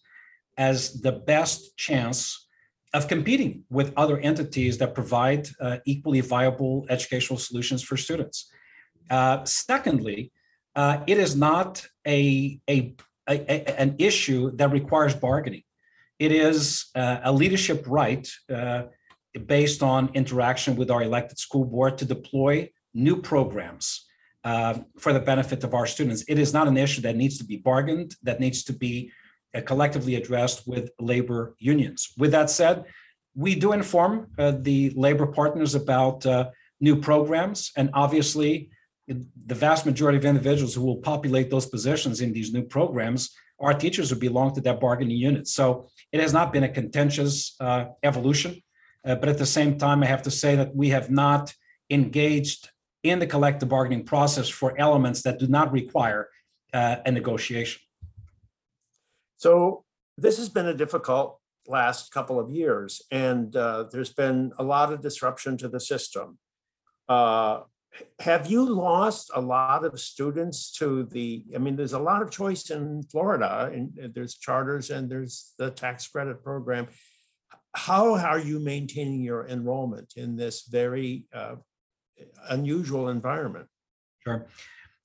as 0.57 0.79
the 1.01 1.11
best 1.33 1.59
chance 1.77 2.47
of 2.97 3.07
competing 3.07 3.63
with 3.69 3.93
other 4.03 4.17
entities 4.31 4.77
that 4.79 4.95
provide 4.95 5.43
uh, 5.61 5.77
equally 5.85 6.21
viable 6.21 6.85
educational 6.89 7.37
solutions 7.37 7.81
for 7.83 7.95
students. 7.97 8.37
Uh, 9.17 9.43
secondly, 9.45 10.31
uh, 10.75 10.95
it 11.07 11.17
is 11.25 11.35
not 11.35 11.85
a, 12.07 12.59
a, 12.69 12.95
a- 13.27 13.45
a- 13.53 13.79
an 13.79 13.95
issue 13.99 14.51
that 14.57 14.71
requires 14.71 15.13
bargaining. 15.15 15.63
It 16.17 16.31
is 16.31 16.89
uh, 16.95 17.19
a 17.23 17.31
leadership 17.31 17.85
right 17.87 18.27
based 19.45 19.83
on 19.83 20.09
interaction 20.13 20.75
with 20.75 20.89
our 20.91 21.03
elected 21.03 21.37
school 21.37 21.65
board 21.65 21.97
to 21.97 22.05
deploy 22.05 22.69
new 22.93 23.21
programs 23.21 24.05
uh, 24.43 24.79
for 24.97 25.13
the 25.13 25.19
benefit 25.19 25.63
of 25.63 25.73
our 25.73 25.85
students. 25.85 26.23
It 26.27 26.39
is 26.39 26.53
not 26.53 26.67
an 26.67 26.77
issue 26.77 27.01
that 27.01 27.15
needs 27.15 27.37
to 27.37 27.43
be 27.43 27.57
bargained, 27.57 28.15
that 28.23 28.39
needs 28.39 28.63
to 28.63 28.73
be 28.73 29.11
uh, 29.55 29.61
collectively 29.61 30.15
addressed 30.15 30.67
with 30.67 30.91
labor 30.99 31.55
unions. 31.59 32.13
With 32.17 32.31
that 32.31 32.49
said, 32.49 32.85
we 33.35 33.55
do 33.55 33.73
inform 33.73 34.27
uh, 34.37 34.53
the 34.59 34.91
labor 34.95 35.27
partners 35.27 35.75
about 35.75 36.25
uh, 36.25 36.49
new 36.79 36.95
programs, 36.95 37.71
and 37.77 37.89
obviously, 37.93 38.71
the 39.07 39.55
vast 39.55 39.87
majority 39.87 40.19
of 40.19 40.25
individuals 40.25 40.75
who 40.75 40.83
will 40.83 40.97
populate 40.97 41.49
those 41.49 41.65
positions 41.65 42.21
in 42.21 42.31
these 42.31 42.53
new 42.53 42.61
programs 42.61 43.31
are 43.59 43.73
teachers 43.73 44.09
who 44.09 44.15
belong 44.15 44.53
to 44.53 44.61
that 44.61 44.79
bargaining 44.79 45.17
unit. 45.17 45.47
So 45.47 45.89
it 46.11 46.21
has 46.21 46.31
not 46.31 46.53
been 46.53 46.63
a 46.63 46.69
contentious 46.69 47.55
uh, 47.59 47.85
evolution. 48.03 48.61
Uh, 49.05 49.15
but 49.15 49.29
at 49.29 49.37
the 49.37 49.45
same 49.45 49.77
time, 49.77 50.03
I 50.03 50.07
have 50.07 50.23
to 50.23 50.31
say 50.31 50.55
that 50.55 50.75
we 50.75 50.89
have 50.89 51.09
not 51.09 51.53
engaged 51.89 52.69
in 53.03 53.19
the 53.19 53.27
collective 53.27 53.69
bargaining 53.69 54.05
process 54.05 54.49
for 54.49 54.77
elements 54.77 55.21
that 55.23 55.39
do 55.39 55.47
not 55.47 55.71
require 55.71 56.29
uh, 56.73 56.97
a 57.05 57.11
negotiation. 57.11 57.81
So 59.37 59.85
this 60.17 60.37
has 60.37 60.49
been 60.49 60.67
a 60.67 60.73
difficult 60.73 61.39
last 61.67 62.11
couple 62.11 62.39
of 62.39 62.51
years, 62.51 63.01
and 63.11 63.55
uh, 63.55 63.85
there's 63.91 64.13
been 64.13 64.51
a 64.59 64.63
lot 64.63 64.91
of 64.91 65.01
disruption 65.01 65.57
to 65.57 65.69
the 65.69 65.79
system. 65.79 66.37
Uh, 67.07 67.61
Have 68.19 68.47
you 68.47 68.61
lost 68.65 69.31
a 69.33 69.41
lot 69.41 69.83
of 69.83 69.99
students 69.99 70.71
to 70.79 71.05
the, 71.05 71.43
I 71.55 71.57
mean, 71.57 71.75
there's 71.75 71.93
a 71.93 71.99
lot 72.11 72.21
of 72.21 72.29
choice 72.29 72.69
in 72.69 73.03
Florida, 73.11 73.71
and 73.73 74.13
there's 74.13 74.35
charters 74.35 74.89
and 74.89 75.09
there's 75.09 75.53
the 75.57 75.71
tax 75.71 76.07
credit 76.07 76.43
program. 76.43 76.87
How 77.75 78.15
are 78.15 78.39
you 78.39 78.59
maintaining 78.59 79.21
your 79.21 79.47
enrollment 79.47 80.13
in 80.15 80.35
this 80.35 80.63
very 80.63 81.25
uh, 81.33 81.55
unusual 82.49 83.09
environment? 83.09 83.67
Sure. 84.25 84.47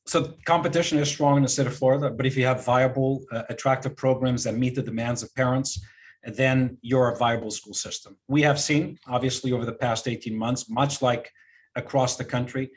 So 0.06 0.34
competition 0.44 0.98
is 0.98 1.08
strong 1.08 1.38
in 1.38 1.42
the 1.42 1.48
state 1.48 1.66
of 1.66 1.76
Florida, 1.76 2.10
but 2.10 2.26
if 2.26 2.36
you 2.36 2.44
have 2.44 2.64
viable, 2.64 3.24
uh, 3.32 3.42
attractive 3.48 3.96
programs 3.96 4.44
that 4.44 4.54
meet 4.54 4.74
the 4.74 4.82
demands 4.82 5.22
of 5.22 5.34
parents, 5.34 5.80
then 6.24 6.78
you're 6.82 7.10
a 7.10 7.16
viable 7.16 7.50
school 7.50 7.74
system. 7.74 8.16
We 8.28 8.42
have 8.42 8.60
seen, 8.60 8.98
obviously, 9.06 9.52
over 9.52 9.64
the 9.64 9.72
past 9.72 10.08
18 10.08 10.36
months, 10.36 10.68
much 10.68 11.02
like 11.02 11.30
across 11.74 12.16
the 12.16 12.24
country, 12.24 12.70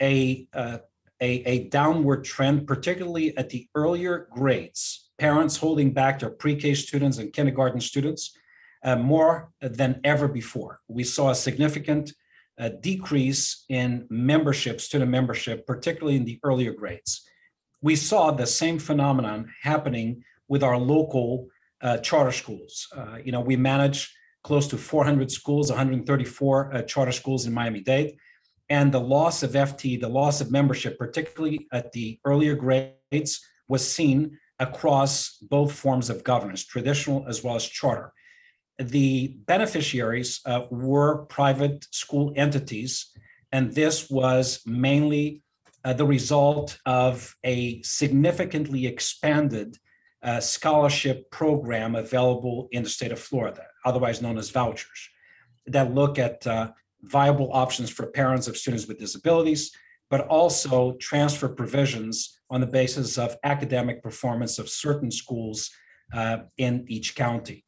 a, 0.00 0.46
uh, 0.52 0.78
a, 1.20 1.30
a 1.44 1.68
downward 1.68 2.24
trend, 2.24 2.66
particularly 2.66 3.36
at 3.36 3.48
the 3.48 3.68
earlier 3.74 4.28
grades. 4.30 5.10
Parents 5.18 5.56
holding 5.56 5.92
back 5.92 6.18
their 6.18 6.30
pre-K 6.30 6.74
students 6.74 7.18
and 7.18 7.32
kindergarten 7.32 7.80
students 7.80 8.36
uh, 8.84 8.96
more 8.96 9.50
than 9.60 10.00
ever 10.04 10.28
before. 10.28 10.80
We 10.88 11.04
saw 11.04 11.30
a 11.30 11.34
significant 11.34 12.12
a 12.58 12.70
decrease 12.70 13.64
in 13.68 14.06
membership, 14.08 14.80
student 14.80 15.10
membership, 15.10 15.66
particularly 15.66 16.16
in 16.16 16.24
the 16.24 16.40
earlier 16.42 16.72
grades. 16.72 17.22
We 17.82 17.96
saw 17.96 18.30
the 18.30 18.46
same 18.46 18.78
phenomenon 18.78 19.52
happening 19.62 20.24
with 20.48 20.62
our 20.62 20.78
local 20.78 21.48
uh, 21.82 21.98
charter 21.98 22.32
schools. 22.32 22.88
Uh, 22.96 23.18
you 23.22 23.32
know, 23.32 23.40
we 23.40 23.56
manage 23.56 24.12
close 24.42 24.66
to 24.68 24.78
400 24.78 25.30
schools, 25.30 25.70
134 25.70 26.74
uh, 26.74 26.82
charter 26.82 27.12
schools 27.12 27.46
in 27.46 27.52
Miami-Dade, 27.52 28.16
and 28.70 28.90
the 28.90 29.00
loss 29.00 29.42
of 29.42 29.52
FT, 29.52 30.00
the 30.00 30.08
loss 30.08 30.40
of 30.40 30.50
membership, 30.50 30.98
particularly 30.98 31.66
at 31.72 31.92
the 31.92 32.18
earlier 32.24 32.54
grades, 32.54 33.40
was 33.68 33.86
seen 33.86 34.38
across 34.58 35.36
both 35.42 35.72
forms 35.72 36.08
of 36.08 36.24
governance, 36.24 36.64
traditional 36.64 37.26
as 37.28 37.44
well 37.44 37.56
as 37.56 37.66
charter 37.66 38.12
the 38.78 39.28
beneficiaries 39.46 40.40
uh, 40.44 40.62
were 40.70 41.24
private 41.26 41.86
school 41.90 42.32
entities, 42.36 43.10
and 43.52 43.72
this 43.72 44.10
was 44.10 44.60
mainly 44.66 45.42
uh, 45.84 45.92
the 45.92 46.04
result 46.04 46.78
of 46.84 47.34
a 47.44 47.80
significantly 47.82 48.86
expanded 48.86 49.76
uh, 50.22 50.40
scholarship 50.40 51.30
program 51.30 51.94
available 51.94 52.68
in 52.72 52.82
the 52.82 52.88
state 52.88 53.12
of 53.12 53.20
Florida, 53.20 53.62
otherwise 53.84 54.20
known 54.20 54.36
as 54.36 54.50
vouchers, 54.50 55.08
that 55.66 55.94
look 55.94 56.18
at 56.18 56.46
uh, 56.46 56.70
viable 57.02 57.50
options 57.52 57.88
for 57.88 58.06
parents 58.06 58.48
of 58.48 58.56
students 58.56 58.86
with 58.86 58.98
disabilities, 58.98 59.70
but 60.10 60.26
also 60.28 60.92
transfer 61.00 61.48
provisions 61.48 62.40
on 62.50 62.60
the 62.60 62.66
basis 62.66 63.16
of 63.18 63.36
academic 63.44 64.02
performance 64.02 64.58
of 64.58 64.68
certain 64.68 65.10
schools 65.10 65.70
uh, 66.12 66.38
in 66.58 66.84
each 66.88 67.14
county 67.14 67.64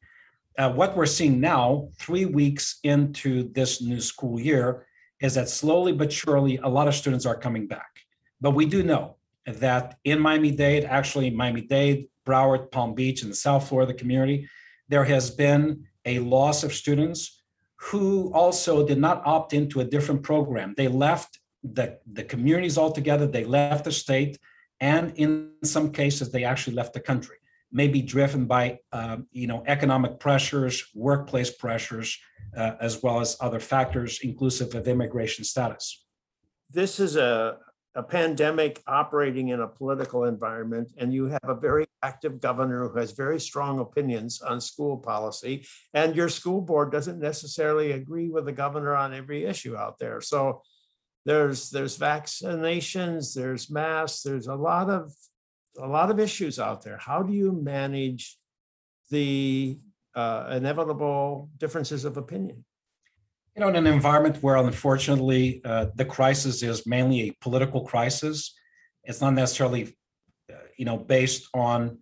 uh, 0.59 0.69
what 0.69 0.95
we're 0.95 1.05
seeing 1.05 1.39
now, 1.39 1.87
three 1.97 2.25
weeks 2.25 2.79
into 2.83 3.49
this 3.53 3.81
new 3.81 4.01
school 4.01 4.37
year, 4.39 4.85
is 5.21 5.33
that 5.35 5.49
slowly 5.49 5.93
but 5.93 6.11
surely 6.11 6.57
a 6.57 6.67
lot 6.67 6.87
of 6.87 6.93
students 6.93 7.25
are 7.25 7.35
coming 7.35 7.65
back. 7.65 8.01
But 8.41 8.51
we 8.51 8.65
do 8.65 8.83
know 8.83 9.15
that 9.47 9.97
in 10.03 10.19
Miami 10.19 10.51
Dade, 10.51 10.83
actually 10.83 11.29
Miami 11.29 11.61
Dade, 11.61 12.07
Broward, 12.27 12.71
Palm 12.71 12.93
Beach, 12.93 13.21
and 13.21 13.31
the 13.31 13.35
South 13.35 13.69
Florida 13.69 13.93
community, 13.93 14.49
there 14.89 15.05
has 15.05 15.31
been 15.31 15.85
a 16.05 16.19
loss 16.19 16.63
of 16.63 16.73
students 16.73 17.41
who 17.77 18.31
also 18.33 18.85
did 18.85 18.97
not 18.97 19.25
opt 19.25 19.53
into 19.53 19.79
a 19.79 19.85
different 19.85 20.23
program. 20.23 20.73
They 20.75 20.89
left 20.89 21.39
the, 21.63 21.97
the 22.11 22.23
communities 22.23 22.77
altogether, 22.77 23.27
they 23.27 23.45
left 23.45 23.85
the 23.85 23.93
state, 23.93 24.37
and 24.81 25.13
in 25.15 25.51
some 25.63 25.91
cases, 25.91 26.31
they 26.31 26.43
actually 26.43 26.75
left 26.75 26.93
the 26.93 26.99
country 26.99 27.38
may 27.71 27.87
be 27.87 28.01
driven 28.01 28.45
by 28.45 28.79
um, 28.91 29.27
you 29.31 29.47
know 29.47 29.63
economic 29.67 30.19
pressures, 30.19 30.85
workplace 30.93 31.51
pressures, 31.51 32.17
uh, 32.55 32.73
as 32.81 33.03
well 33.03 33.19
as 33.19 33.37
other 33.39 33.59
factors, 33.59 34.19
inclusive 34.23 34.73
of 34.75 34.87
immigration 34.87 35.43
status. 35.43 36.05
This 36.71 36.99
is 36.99 37.15
a, 37.15 37.57
a 37.95 38.03
pandemic 38.03 38.81
operating 38.87 39.49
in 39.49 39.61
a 39.61 39.67
political 39.67 40.25
environment, 40.25 40.91
and 40.97 41.13
you 41.13 41.25
have 41.25 41.47
a 41.47 41.55
very 41.55 41.85
active 42.01 42.39
governor 42.39 42.87
who 42.87 42.97
has 42.97 43.11
very 43.11 43.39
strong 43.39 43.79
opinions 43.79 44.41
on 44.41 44.61
school 44.61 44.97
policy, 44.97 45.65
and 45.93 46.15
your 46.15 46.29
school 46.29 46.61
board 46.61 46.91
doesn't 46.91 47.19
necessarily 47.19 47.91
agree 47.91 48.29
with 48.29 48.45
the 48.45 48.51
governor 48.51 48.95
on 48.95 49.13
every 49.13 49.45
issue 49.45 49.75
out 49.75 49.99
there. 49.99 50.21
So 50.21 50.61
there's 51.25 51.69
there's 51.69 51.97
vaccinations, 51.97 53.35
there's 53.35 53.69
masks, 53.69 54.23
there's 54.23 54.47
a 54.47 54.55
lot 54.55 54.89
of 54.89 55.13
a 55.77 55.87
lot 55.87 56.11
of 56.11 56.19
issues 56.19 56.59
out 56.59 56.83
there. 56.83 56.97
How 56.97 57.23
do 57.23 57.33
you 57.33 57.51
manage 57.51 58.37
the 59.09 59.79
uh, 60.15 60.49
inevitable 60.51 61.49
differences 61.57 62.05
of 62.05 62.17
opinion? 62.17 62.65
You 63.55 63.61
know, 63.61 63.69
in 63.69 63.75
an 63.75 63.87
environment 63.87 64.37
where 64.41 64.57
unfortunately 64.57 65.61
uh, 65.65 65.87
the 65.95 66.05
crisis 66.05 66.63
is 66.63 66.85
mainly 66.85 67.29
a 67.29 67.33
political 67.41 67.81
crisis, 67.81 68.55
it's 69.03 69.21
not 69.21 69.33
necessarily, 69.33 69.97
uh, 70.51 70.55
you 70.77 70.85
know, 70.85 70.97
based 70.97 71.49
on 71.53 71.97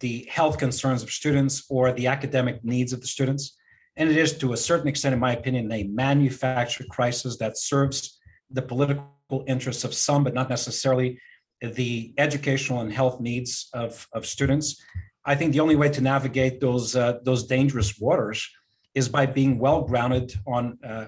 the 0.00 0.26
health 0.30 0.58
concerns 0.58 1.02
of 1.02 1.10
students 1.10 1.64
or 1.70 1.92
the 1.92 2.06
academic 2.06 2.64
needs 2.64 2.92
of 2.92 3.00
the 3.00 3.06
students. 3.06 3.56
And 3.96 4.08
it 4.08 4.16
is 4.16 4.38
to 4.38 4.52
a 4.52 4.56
certain 4.56 4.88
extent, 4.88 5.12
in 5.12 5.18
my 5.18 5.32
opinion, 5.32 5.70
a 5.72 5.84
manufactured 5.84 6.88
crisis 6.88 7.36
that 7.38 7.58
serves 7.58 8.18
the 8.50 8.62
political 8.62 9.44
interests 9.46 9.84
of 9.84 9.94
some, 9.94 10.22
but 10.22 10.34
not 10.34 10.48
necessarily 10.48 11.18
the 11.60 12.14
educational 12.18 12.80
and 12.80 12.92
health 12.92 13.20
needs 13.20 13.68
of, 13.72 14.06
of 14.12 14.26
students. 14.26 14.82
I 15.24 15.34
think 15.34 15.52
the 15.52 15.60
only 15.60 15.76
way 15.76 15.88
to 15.90 16.00
navigate 16.00 16.60
those 16.60 16.96
uh, 16.96 17.18
those 17.22 17.44
dangerous 17.44 17.98
waters 17.98 18.48
is 18.94 19.08
by 19.08 19.26
being 19.26 19.58
well 19.58 19.82
grounded 19.82 20.32
on 20.46 20.78
uh, 20.84 21.06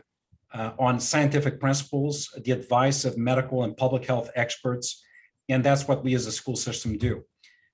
uh, 0.52 0.72
on 0.78 0.98
scientific 0.98 1.60
principles, 1.60 2.28
the 2.44 2.52
advice 2.52 3.04
of 3.04 3.16
medical 3.16 3.64
and 3.64 3.76
public 3.76 4.04
health 4.04 4.30
experts, 4.34 5.02
and 5.48 5.62
that's 5.64 5.86
what 5.86 6.02
we 6.04 6.14
as 6.14 6.26
a 6.26 6.32
school 6.32 6.56
system 6.56 6.98
do. 6.98 7.22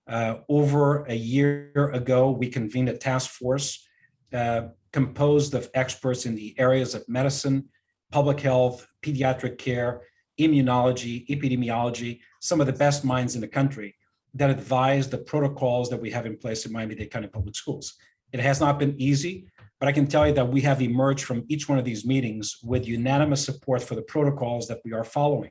Uh, 0.07 0.37
over 0.49 1.05
a 1.07 1.15
year 1.15 1.91
ago, 1.93 2.31
we 2.31 2.49
convened 2.49 2.89
a 2.89 2.97
task 2.97 3.31
force 3.31 3.89
uh, 4.33 4.69
composed 4.93 5.55
of 5.55 5.71
experts 5.75 6.27
in 6.27 6.35
the 6.37 6.55
areas 6.59 6.95
of 6.95 7.09
medicine, 7.09 7.69
public 8.13 8.41
health, 8.41 8.87
pediatric 9.03 9.59
care, 9.59 10.03
immunology, 10.39 11.27
epidemiology, 11.29 12.21
some 12.41 12.61
of 12.61 12.67
the 12.67 12.73
best 12.73 13.05
minds 13.05 13.35
in 13.35 13.41
the 13.41 13.49
country 13.49 13.97
that 14.35 14.51
advise 14.51 15.09
the 15.09 15.19
protocols 15.19 15.89
that 15.89 16.01
we 16.01 16.11
have 16.11 16.27
in 16.27 16.37
place 16.37 16.67
in 16.67 16.73
Miami-Dade 16.73 17.11
County 17.11 17.29
Public 17.29 17.57
Schools. 17.57 17.95
It 18.33 18.41
has 18.41 18.61
not 18.61 18.79
been 18.79 18.95
easy, 19.01 19.47
but 19.81 19.89
I 19.89 19.93
can 19.93 20.07
tell 20.07 20.27
you 20.27 20.35
that 20.35 20.49
we 20.49 20.61
have 20.63 20.83
emerged 20.83 21.25
from 21.25 21.45
each 21.49 21.69
one 21.69 21.79
of 21.79 21.85
these 21.85 22.05
meetings 22.05 22.57
with 22.63 22.87
unanimous 22.87 23.45
support 23.45 23.83
for 23.83 23.95
the 23.95 24.03
protocols 24.03 24.69
that 24.69 24.81
we 24.85 24.93
are 24.93 25.05
following. 25.05 25.51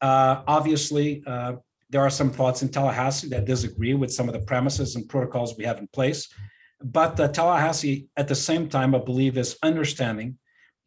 Uh, 0.00 0.42
obviously, 0.46 1.22
uh, 1.26 1.54
there 1.90 2.00
are 2.00 2.10
some 2.10 2.30
thoughts 2.30 2.62
in 2.62 2.68
Tallahassee 2.70 3.28
that 3.28 3.44
disagree 3.44 3.94
with 3.94 4.12
some 4.12 4.28
of 4.28 4.32
the 4.32 4.40
premises 4.40 4.96
and 4.96 5.08
protocols 5.08 5.56
we 5.56 5.64
have 5.64 5.78
in 5.78 5.86
place. 5.88 6.28
But 6.82 7.20
uh, 7.20 7.28
Tallahassee, 7.28 8.08
at 8.16 8.26
the 8.26 8.34
same 8.34 8.68
time, 8.68 8.94
I 8.94 8.98
believe, 8.98 9.38
is 9.38 9.56
understanding 9.62 10.38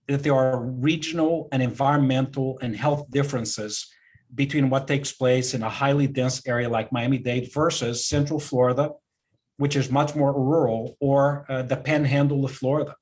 that 0.07 0.23
there 0.23 0.35
are 0.35 0.61
regional 0.61 1.47
and 1.51 1.61
environmental 1.63 2.59
and 2.61 2.75
health 2.75 3.09
differences 3.09 3.87
between 4.33 4.69
what 4.69 4.87
takes 4.87 5.11
place 5.11 5.53
in 5.53 5.63
a 5.63 5.69
highly 5.69 6.07
dense 6.07 6.45
area 6.47 6.69
like 6.69 6.91
Miami 6.91 7.17
Dade 7.17 7.51
versus 7.53 8.07
Central 8.07 8.39
Florida, 8.39 8.91
which 9.57 9.75
is 9.75 9.89
much 9.89 10.15
more 10.15 10.33
rural, 10.33 10.97
or 10.99 11.45
uh, 11.49 11.61
the 11.61 11.77
panhandle 11.77 12.43
of 12.43 12.51
Florida. 12.51 12.95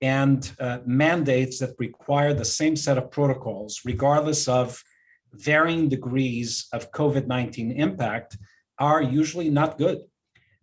And 0.00 0.50
uh, 0.58 0.78
mandates 0.86 1.58
that 1.58 1.74
require 1.78 2.32
the 2.32 2.44
same 2.44 2.76
set 2.76 2.96
of 2.96 3.10
protocols, 3.10 3.80
regardless 3.84 4.48
of 4.48 4.82
varying 5.32 5.88
degrees 5.88 6.66
of 6.72 6.90
COVID 6.92 7.26
19 7.26 7.72
impact, 7.72 8.38
are 8.78 9.02
usually 9.02 9.50
not 9.50 9.76
good. 9.76 9.98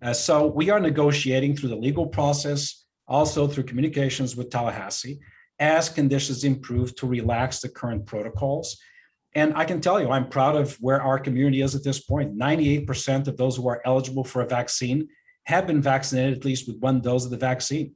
Uh, 0.02 0.14
so 0.14 0.48
we 0.48 0.70
are 0.70 0.80
negotiating 0.80 1.56
through 1.56 1.70
the 1.70 1.76
legal 1.76 2.08
process, 2.08 2.86
also 3.08 3.48
through 3.48 3.64
communications 3.64 4.36
with 4.36 4.50
Tallahassee, 4.50 5.20
as 5.60 5.90
conditions 5.90 6.44
improve 6.44 6.96
to 6.96 7.08
relax 7.08 7.60
the 7.60 7.70
current 7.70 8.06
protocols. 8.06 8.78
And 9.36 9.54
I 9.56 9.66
can 9.66 9.82
tell 9.82 10.00
you, 10.00 10.10
I'm 10.10 10.30
proud 10.30 10.56
of 10.56 10.76
where 10.76 11.02
our 11.02 11.20
community 11.20 11.62
is 11.62 11.76
at 11.76 11.84
this 11.84 12.00
point. 12.00 12.38
98% 12.38 13.28
of 13.28 13.38
those 13.38 13.56
who 13.56 13.68
are 13.68 13.82
eligible 13.86 14.24
for 14.24 14.42
a 14.42 14.48
vaccine 14.48 15.08
have 15.46 15.68
been 15.68 15.82
vaccinated 15.82 16.38
at 16.38 16.46
least 16.46 16.68
with 16.68 16.80
one 16.80 17.02
dose 17.02 17.26
of 17.26 17.32
the 17.32 17.38
vaccine. 17.38 17.94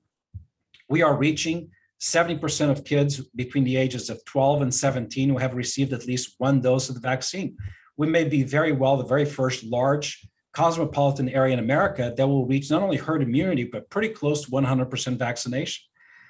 We 0.90 1.02
are 1.02 1.16
reaching 1.16 1.72
70% 2.02 2.70
of 2.70 2.84
kids 2.84 3.22
between 3.36 3.64
the 3.64 3.78
ages 3.78 4.10
of 4.10 4.24
12 4.26 4.64
and 4.64 4.74
17 4.74 5.30
who 5.30 5.38
have 5.38 5.54
received 5.54 5.94
at 5.94 6.08
least 6.08 6.36
one 6.38 6.60
dose 6.60 6.90
of 6.90 6.96
the 6.96 7.02
vaccine. 7.02 7.56
We 7.98 8.08
may 8.08 8.24
be 8.24 8.44
very 8.44 8.72
well 8.72 8.98
the 8.98 9.06
very 9.06 9.26
first 9.26 9.64
large 9.64 10.28
cosmopolitan 10.54 11.30
area 11.30 11.54
in 11.54 11.60
America 11.60 12.14
that 12.16 12.28
will 12.28 12.46
reach 12.46 12.70
not 12.72 12.82
only 12.82 12.98
herd 12.98 13.22
immunity, 13.22 13.64
but 13.64 13.90
pretty 13.90 14.10
close 14.10 14.44
to 14.44 14.52
100% 14.52 15.18
vaccination. 15.18 15.84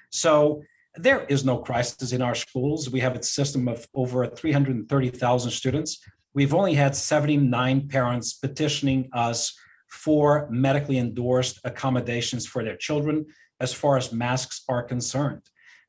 So 0.10 0.63
there 0.95 1.23
is 1.25 1.45
no 1.45 1.58
crisis 1.58 2.12
in 2.12 2.21
our 2.21 2.36
schools. 2.36 2.89
We 2.89 2.99
have 2.99 3.15
a 3.15 3.23
system 3.23 3.67
of 3.67 3.88
over 3.93 4.27
330,000 4.27 5.51
students. 5.51 6.04
We've 6.34 6.54
only 6.54 6.73
had 6.73 6.95
79 6.95 7.88
parents 7.88 8.34
petitioning 8.34 9.10
us 9.13 9.54
for 9.89 10.47
medically 10.49 10.97
endorsed 10.97 11.60
accommodations 11.63 12.45
for 12.45 12.63
their 12.63 12.77
children 12.77 13.25
as 13.60 13.73
far 13.73 13.97
as 13.97 14.12
masks 14.12 14.63
are 14.67 14.84
concerned. 14.84 15.41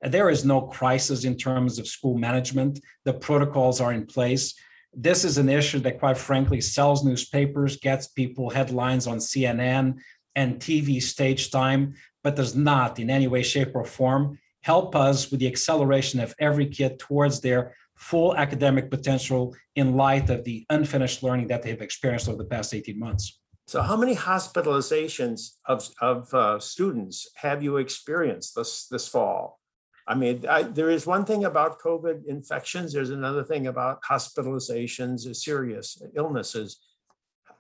There 0.03 0.31
is 0.31 0.45
no 0.45 0.62
crisis 0.62 1.25
in 1.25 1.37
terms 1.37 1.79
of 1.79 1.87
school 1.87 2.19
management. 2.19 2.81
The 3.05 3.15
protocols 3.15 3.81
are 3.81 3.93
in 3.93 4.07
place. 4.07 4.55
This 4.93 5.25
is 5.25 5.38
an 5.38 5.49
issue 5.49 5.79
that, 5.81 6.01
quite 6.01 6.19
frankly, 6.19 6.61
sells 6.61 7.05
newspapers, 7.05 7.77
gets 7.77 8.09
people 8.09 8.51
headlines 8.51 9.07
on 9.07 9.19
CNN 9.19 9.99
and 10.35 10.59
TV 10.59 11.01
stage 11.01 11.51
time, 11.51 11.95
but 12.25 12.37
does 12.37 12.55
not 12.55 12.99
in 12.99 13.11
any 13.11 13.29
way, 13.29 13.43
shape, 13.43 13.75
or 13.75 13.85
form 13.85 14.38
help 14.62 14.96
us 14.96 15.31
with 15.31 15.40
the 15.40 15.46
acceleration 15.46 16.20
of 16.20 16.35
every 16.38 16.66
kid 16.66 16.98
towards 16.98 17.40
their 17.40 17.75
full 17.96 18.37
academic 18.37 18.90
potential 18.90 19.55
in 19.77 19.96
light 19.96 20.29
of 20.31 20.44
the 20.44 20.64
unfinished 20.70 21.22
learning 21.22 21.46
that 21.48 21.62
they've 21.62 21.83
experienced 21.83 22.29
over 22.29 22.38
the 22.38 22.44
past 22.44 22.75
18 22.75 22.98
months. 22.98 23.38
So, 23.66 23.81
how 23.81 23.96
many 23.96 24.14
hospitalizations 24.14 25.53
of, 25.66 25.88
of 26.01 26.35
uh, 26.35 26.59
students 26.59 27.29
have 27.37 27.62
you 27.62 27.77
experienced 27.77 28.55
this, 28.57 28.87
this 28.88 29.07
fall? 29.07 29.61
I 30.07 30.16
mean, 30.16 30.44
I, 30.48 30.64
there 30.64 30.90
is 30.90 31.07
one 31.07 31.25
thing 31.25 31.44
about 31.44 31.81
COVID 31.81 32.27
infections, 32.27 32.92
there's 32.92 33.11
another 33.11 33.44
thing 33.44 33.68
about 33.68 34.03
hospitalizations, 34.03 35.33
serious 35.37 36.03
illnesses. 36.16 36.81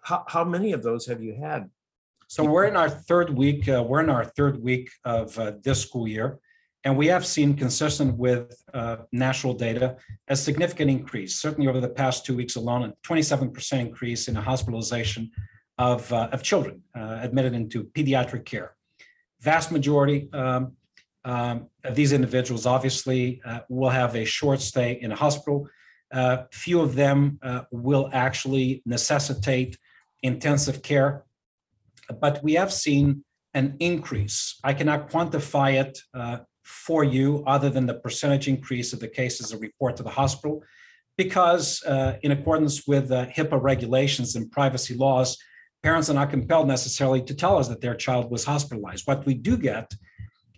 How, 0.02 0.24
how 0.26 0.44
many 0.44 0.72
of 0.72 0.82
those 0.82 1.06
have 1.06 1.22
you 1.22 1.36
had? 1.40 1.70
So, 2.26 2.44
we're 2.44 2.64
in 2.64 2.76
our 2.76 2.90
third 2.90 3.30
week, 3.30 3.68
uh, 3.68 3.84
we're 3.86 4.00
in 4.00 4.10
our 4.10 4.24
third 4.24 4.60
week 4.60 4.90
of 5.04 5.38
uh, 5.38 5.52
this 5.62 5.82
school 5.82 6.08
year. 6.08 6.40
And 6.84 6.96
we 6.96 7.06
have 7.06 7.24
seen, 7.24 7.54
consistent 7.54 8.16
with 8.16 8.60
uh, 8.74 8.96
national 9.12 9.54
data, 9.54 9.96
a 10.28 10.34
significant 10.34 10.90
increase, 10.90 11.36
certainly 11.36 11.68
over 11.68 11.80
the 11.80 11.88
past 11.88 12.26
two 12.26 12.34
weeks 12.34 12.56
alone, 12.56 12.82
a 12.82 13.08
27% 13.08 13.80
increase 13.80 14.26
in 14.28 14.34
hospitalization 14.34 15.30
of, 15.78 16.12
uh, 16.12 16.28
of 16.32 16.42
children 16.42 16.82
uh, 16.96 17.18
admitted 17.22 17.54
into 17.54 17.84
pediatric 17.84 18.44
care. 18.44 18.74
Vast 19.40 19.70
majority 19.70 20.28
um, 20.32 20.72
um, 21.24 21.68
of 21.84 21.94
these 21.94 22.12
individuals 22.12 22.66
obviously 22.66 23.40
uh, 23.44 23.60
will 23.68 23.90
have 23.90 24.16
a 24.16 24.24
short 24.24 24.60
stay 24.60 24.98
in 25.00 25.12
a 25.12 25.16
hospital. 25.16 25.68
Uh, 26.12 26.44
few 26.52 26.80
of 26.80 26.94
them 26.96 27.38
uh, 27.42 27.62
will 27.70 28.10
actually 28.12 28.82
necessitate 28.84 29.78
intensive 30.22 30.82
care, 30.82 31.24
but 32.20 32.42
we 32.42 32.54
have 32.54 32.72
seen 32.72 33.24
an 33.54 33.76
increase. 33.78 34.58
I 34.64 34.74
cannot 34.74 35.10
quantify 35.10 35.80
it 35.80 35.98
for 36.72 37.04
you 37.04 37.44
other 37.46 37.70
than 37.70 37.86
the 37.86 37.94
percentage 37.94 38.48
increase 38.48 38.92
of 38.92 39.00
the 39.00 39.08
cases 39.08 39.52
of 39.52 39.60
report 39.60 39.96
to 39.96 40.02
the 40.02 40.10
hospital 40.10 40.62
because 41.16 41.82
uh, 41.84 42.16
in 42.22 42.32
accordance 42.32 42.86
with 42.86 43.12
uh, 43.12 43.26
HIPAA 43.26 43.62
regulations 43.62 44.34
and 44.36 44.50
privacy 44.50 44.94
laws, 44.94 45.36
parents 45.82 46.08
are 46.08 46.14
not 46.14 46.30
compelled 46.30 46.68
necessarily 46.68 47.20
to 47.22 47.34
tell 47.34 47.58
us 47.58 47.68
that 47.68 47.80
their 47.80 47.94
child 47.94 48.30
was 48.30 48.44
hospitalized. 48.44 49.06
What 49.06 49.26
we 49.26 49.34
do 49.34 49.56
get 49.56 49.92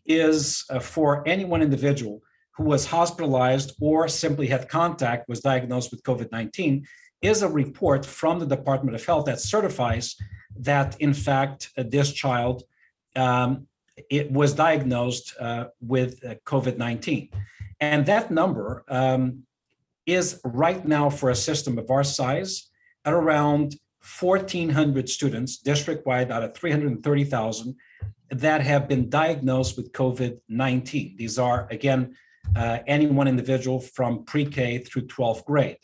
is 0.07 0.65
uh, 0.71 0.79
for 0.79 1.27
any 1.27 1.45
one 1.45 1.63
individual 1.63 2.21
who 2.57 2.65
was 2.65 2.87
hospitalized 2.87 3.75
or 3.81 4.07
simply 4.07 4.47
had 4.47 4.69
contact, 4.69 5.29
was 5.29 5.41
diagnosed 5.41 5.91
with 5.91 6.05
COVID 6.05 6.31
19, 6.31 6.87
is 7.21 7.43
a 7.43 7.49
report 7.49 8.07
from 8.07 8.39
the 8.39 8.47
Department 8.47 8.95
of 8.95 9.05
Health 9.05 9.25
that 9.27 9.41
certifies 9.41 10.15
that, 10.57 11.01
in 11.01 11.13
fact, 11.13 11.71
uh, 11.77 11.83
this 11.89 12.13
child 12.13 12.63
um, 13.17 13.67
it 14.11 14.31
was 14.31 14.53
diagnosed 14.53 15.35
uh, 15.41 15.67
with 15.81 16.25
uh, 16.25 16.35
COVID 16.47 16.77
19. 16.79 17.31
And 17.81 18.07
that 18.07 18.31
number 18.31 18.85
um, 18.89 19.45
is 20.07 20.41
right 20.45 20.85
now 20.87 21.11
for 21.11 21.31
a 21.31 21.35
system 21.35 21.79
of 21.79 21.91
our 21.91 22.05
size 22.05 22.71
at 23.05 23.13
around 23.13 23.77
1,400 24.21 25.09
students 25.09 25.59
district 25.59 26.07
wide 26.07 26.31
out 26.31 26.43
of 26.43 26.55
330,000 26.55 27.75
that 28.31 28.61
have 28.61 28.89
been 28.89 29.09
diagnosed 29.09 29.77
with 29.77 29.93
COVID 29.93 30.41
19. 30.49 31.17
These 31.17 31.39
are, 31.39 31.67
again, 31.71 32.17
uh, 32.57 32.79
any 32.87 33.07
one 33.07 33.29
individual 33.29 33.81
from 33.81 34.25
pre 34.25 34.45
K 34.45 34.79
through 34.79 35.07
12th 35.07 35.45
grade. 35.45 35.79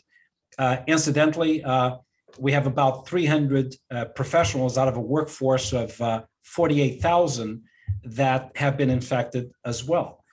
Uh, 0.57 0.77
incidentally, 0.87 1.63
uh, 1.63 1.97
we 2.37 2.51
have 2.51 2.67
about 2.67 3.07
300 3.07 3.75
uh, 3.89 4.05
professionals 4.05 4.77
out 4.77 4.87
of 4.87 4.97
a 4.97 5.01
workforce 5.01 5.73
of 5.73 5.99
uh, 6.01 6.21
48,000 6.43 7.63
that 8.03 8.51
have 8.55 8.77
been 8.77 8.89
infected 8.89 9.51
as 9.65 9.83
well. 9.83 10.23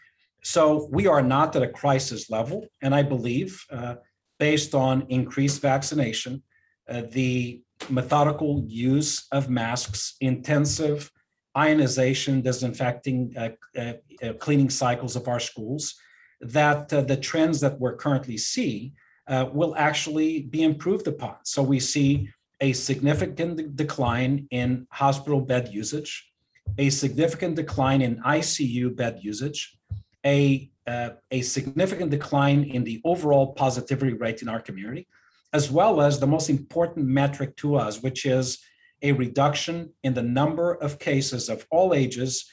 So 0.42 0.88
we 0.90 1.06
are 1.06 1.22
not 1.22 1.54
at 1.56 1.62
a 1.62 1.68
crisis 1.68 2.30
level. 2.30 2.66
And 2.82 2.94
I 2.94 3.02
believe, 3.02 3.62
uh, 3.70 3.96
based 4.38 4.74
on 4.74 5.06
increased 5.08 5.60
vaccination, 5.60 6.42
uh, 6.88 7.02
the 7.10 7.62
methodical 7.90 8.64
use 8.66 9.26
of 9.32 9.50
masks, 9.50 10.16
intensive 10.20 11.10
ionization, 11.56 12.40
disinfecting, 12.40 13.34
uh, 13.36 13.50
uh, 13.76 13.92
uh, 14.22 14.32
cleaning 14.34 14.70
cycles 14.70 15.16
of 15.16 15.28
our 15.28 15.40
schools, 15.40 15.94
that 16.40 16.92
uh, 16.92 17.00
the 17.02 17.16
trends 17.16 17.60
that 17.60 17.78
we're 17.80 17.96
currently 17.96 18.36
see 18.36 18.92
uh, 19.26 19.46
will 19.52 19.74
actually 19.76 20.42
be 20.42 20.62
improved 20.62 21.08
upon. 21.08 21.36
So 21.44 21.62
we 21.62 21.80
see 21.80 22.28
a 22.60 22.72
significant 22.72 23.76
decline 23.76 24.46
in 24.50 24.86
hospital 24.90 25.40
bed 25.40 25.68
usage, 25.72 26.27
a 26.76 26.90
significant 26.90 27.56
decline 27.56 28.02
in 28.02 28.16
ICU 28.22 28.94
bed 28.94 29.18
usage, 29.22 29.76
a, 30.24 30.70
uh, 30.86 31.10
a 31.30 31.40
significant 31.42 32.10
decline 32.10 32.64
in 32.64 32.84
the 32.84 33.00
overall 33.04 33.54
positivity 33.54 34.12
rate 34.12 34.42
in 34.42 34.48
our 34.48 34.60
community, 34.60 35.06
as 35.52 35.70
well 35.70 36.00
as 36.00 36.18
the 36.18 36.26
most 36.26 36.50
important 36.50 37.06
metric 37.06 37.56
to 37.56 37.76
us, 37.76 38.02
which 38.02 38.26
is 38.26 38.58
a 39.02 39.12
reduction 39.12 39.90
in 40.02 40.14
the 40.14 40.22
number 40.22 40.74
of 40.74 40.98
cases 40.98 41.48
of 41.48 41.66
all 41.70 41.94
ages 41.94 42.50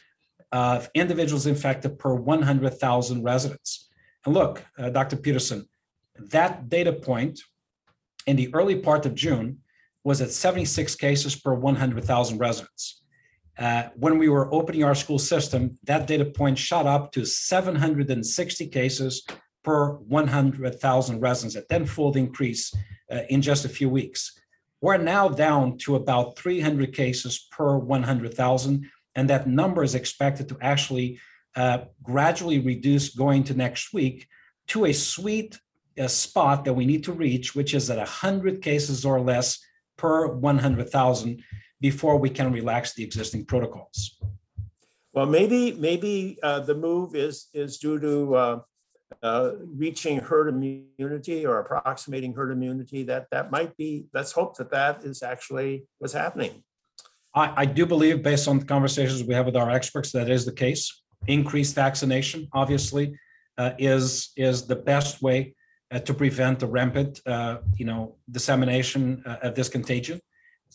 of 0.52 0.90
individuals 0.94 1.48
infected 1.48 1.98
per 2.00 2.14
100,000 2.14 3.24
residents. 3.24 3.90
And 4.26 4.34
look, 4.34 4.64
uh, 4.78 4.90
Dr. 4.90 5.18
Peterson, 5.18 5.68
that 6.18 6.70
data 6.70 6.94
point 6.94 7.42
in 8.28 8.36
the 8.36 8.54
early 8.54 8.78
part 8.78 9.06
of 9.06 9.16
June 9.16 9.60
was 10.04 10.22
at 10.22 10.32
76 10.32 10.96
cases 10.96 11.36
per 11.36 11.54
100,000 11.54 12.38
residents. 12.38 13.02
Uh, 13.58 13.84
when 13.96 14.18
we 14.18 14.28
were 14.28 14.54
opening 14.54 14.84
our 14.84 14.96
school 14.96 15.20
system, 15.20 15.78
that 15.84 16.08
data 16.08 16.26
point 16.26 16.58
shot 16.58 16.86
up 16.86 17.12
to 17.14 17.26
760 17.26 18.68
cases 18.68 19.26
per 19.64 19.94
100,000 19.94 21.20
residents, 21.20 21.56
a 21.56 21.62
tenfold 21.62 22.18
increase 22.18 22.74
uh, 23.12 23.22
in 23.30 23.42
just 23.42 23.66
a 23.66 23.70
few 23.70 23.90
weeks. 23.90 24.40
We're 24.82 24.98
now 24.98 25.30
down 25.30 25.78
to 25.80 25.96
about 25.96 26.38
300 26.38 26.94
cases 26.94 27.48
per 27.52 27.78
100,000, 27.78 28.90
and 29.16 29.30
that 29.30 29.48
number 29.48 29.84
is 29.84 29.96
expected 29.96 30.50
to 30.50 30.58
actually 30.62 31.20
uh, 31.56 31.80
gradually 32.04 32.60
reduce 32.60 33.16
going 33.16 33.44
to 33.46 33.54
next 33.54 33.94
week 33.94 34.28
to 34.68 34.86
a 34.86 34.94
sweet 34.94 35.58
uh, 35.98 36.08
spot 36.08 36.66
that 36.66 36.74
we 36.74 36.86
need 36.86 37.06
to 37.06 37.14
reach, 37.14 37.56
which 37.56 37.74
is 37.74 37.90
at 37.90 37.98
100 37.98 38.62
cases 38.62 39.06
or 39.06 39.22
less 39.22 39.60
per 39.98 40.28
100,000 40.28 41.44
before 41.82 42.18
we 42.18 42.30
can 42.30 42.52
relax 42.52 42.94
the 42.94 43.04
existing 43.04 43.46
protocols. 43.46 44.18
Well, 45.14 45.26
maybe, 45.26 45.74
maybe 45.74 46.38
uh, 46.44 46.60
the 46.60 46.76
move 46.76 47.16
is, 47.16 47.48
is 47.54 47.78
due 47.78 48.00
to 48.00 48.36
uh, 48.36 48.60
uh, 49.24 49.52
reaching 49.76 50.20
herd 50.20 50.50
immunity 50.50 51.46
or 51.46 51.60
approximating 51.60 52.34
herd 52.34 52.52
immunity. 52.52 53.04
That, 53.04 53.28
that 53.32 53.52
might 53.52 53.76
be, 53.78 54.08
let's 54.14 54.32
hope 54.32 54.58
that 54.58 54.72
that 54.72 55.04
is 55.04 55.24
actually 55.24 55.86
what's 56.00 56.14
happening. 56.14 56.64
I, 57.34 57.54
I 57.58 57.66
do 57.66 57.86
believe, 57.86 58.24
based 58.24 58.48
on 58.48 58.60
the 58.60 58.66
conversations 58.66 59.24
we 59.24 59.34
have 59.34 59.46
with 59.46 59.56
our 59.56 59.70
experts, 59.70 60.12
that 60.14 60.30
is 60.30 60.46
the 60.46 60.54
case. 60.54 61.04
Increased 61.28 61.76
vaccination, 61.76 62.48
obviously, 62.54 63.18
uh, 63.58 63.72
is 63.78 64.32
is 64.38 64.68
the 64.68 64.76
best 64.76 65.22
way 65.22 65.56
uh, 65.92 66.00
to 66.00 66.14
prevent 66.14 66.60
the 66.60 66.68
rampant, 66.68 67.22
uh, 67.26 67.58
you 67.78 67.86
know, 67.86 68.18
dissemination 68.30 69.24
uh, 69.26 69.38
of 69.44 69.56
this 69.56 69.70
contagion. 69.70 70.20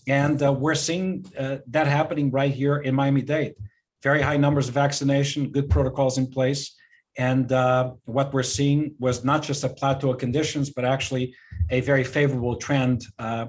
And 0.07 0.43
uh, 0.43 0.53
we're 0.53 0.75
seeing 0.75 1.27
uh, 1.39 1.59
that 1.69 1.87
happening 1.87 2.31
right 2.31 2.53
here 2.53 2.79
in 2.79 2.95
Miami-Dade. 2.95 3.55
Very 4.03 4.23
high 4.23 4.37
numbers 4.37 4.69
of 4.69 4.75
vaccination, 4.75 5.51
good 5.51 5.69
protocols 5.69 6.19
in 6.19 6.27
place. 6.27 6.77
And 7.19 7.53
uh, 7.53 7.93
what 8.05 8.33
we're 8.33 8.43
seeing 8.43 8.95
was 8.99 9.25
not 9.25 9.43
just 9.43 9.65
a 9.65 9.69
plateau 9.69 10.13
of 10.13 10.19
conditions, 10.19 10.71
but 10.71 10.85
actually 10.85 11.35
a 11.69 11.81
very 11.81 12.05
favorable 12.05 12.57
trend 12.57 13.05
uh, 13.19 13.47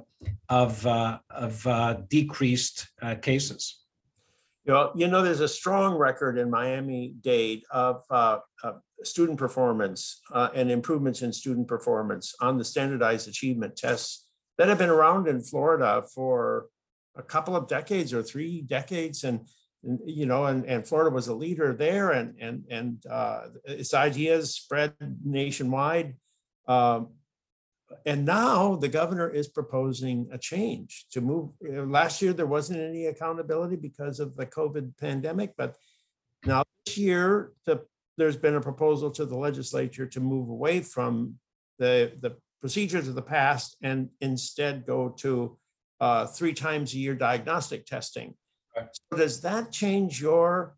of, 0.50 0.86
uh, 0.86 1.20
of 1.30 1.66
uh, 1.66 1.98
decreased 2.10 2.88
cases. 3.22 3.80
You 4.66 4.74
know, 4.74 4.92
you 4.96 5.08
know, 5.08 5.22
there's 5.24 5.40
a 5.40 5.48
strong 5.48 5.96
record 5.96 6.38
in 6.38 6.50
Miami-Dade 6.50 7.64
of 7.72 8.04
uh, 8.10 8.40
uh, 8.64 8.74
student 9.04 9.40
performance 9.40 10.22
and 10.34 10.70
improvements 10.70 11.22
in 11.22 11.34
student 11.34 11.68
performance 11.68 12.36
on 12.42 12.58
the 12.58 12.64
standardized 12.64 13.28
achievement 13.28 13.76
tests 13.76 14.28
that 14.62 14.70
have 14.70 14.78
been 14.78 14.92
around 14.92 15.28
in 15.28 15.42
Florida 15.42 16.04
for 16.14 16.68
a 17.16 17.24
couple 17.24 17.56
of 17.56 17.68
decades 17.68 18.14
or 18.14 18.22
three 18.22 18.62
decades. 18.62 19.24
And, 19.24 19.48
and 19.84 20.00
you 20.06 20.28
know, 20.28 20.46
and, 20.46 20.64
and 20.68 20.88
Florida 20.88 21.10
was 21.10 21.28
a 21.30 21.34
leader 21.34 21.74
there 21.74 22.12
and, 22.12 22.36
and, 22.40 22.66
and 22.70 23.04
uh, 23.10 23.48
its 23.66 23.96
ideas 23.96 24.54
spread 24.54 24.94
nationwide. 25.26 26.14
Um, 26.68 27.14
and 28.06 28.24
now 28.24 28.76
the 28.76 28.88
governor 28.88 29.28
is 29.28 29.48
proposing 29.48 30.30
a 30.32 30.38
change 30.38 31.08
to 31.14 31.22
move. 31.22 31.50
uh, 31.68 31.82
Last 31.82 32.22
year, 32.22 32.32
there 32.32 32.46
wasn't 32.46 32.82
any 32.82 33.08
accountability 33.08 33.78
because 33.78 34.20
of 34.20 34.36
the 34.36 34.46
COVID 34.46 34.96
pandemic, 35.00 35.54
but 35.58 35.76
now 36.46 36.64
this 36.86 37.00
year, 37.00 37.52
the, 37.66 37.84
there's 38.16 38.38
been 38.38 38.58
a 38.58 38.62
proposal 38.62 39.10
to 39.10 39.26
the 39.26 39.36
legislature 39.36 40.06
to 40.06 40.20
move 40.20 40.50
away 40.50 40.82
from 40.82 41.40
the, 41.80 42.12
the 42.22 42.38
procedures 42.62 43.08
of 43.08 43.16
the 43.16 43.22
past 43.22 43.76
and 43.82 44.10
instead 44.22 44.86
go 44.86 45.10
to 45.10 45.58
uh, 46.00 46.26
three 46.28 46.54
times 46.54 46.94
a 46.94 46.98
year 46.98 47.16
diagnostic 47.16 47.86
testing. 47.86 48.36
Right. 48.76 48.88
So 49.12 49.18
Does 49.18 49.42
that 49.42 49.72
change 49.72 50.22
your, 50.22 50.76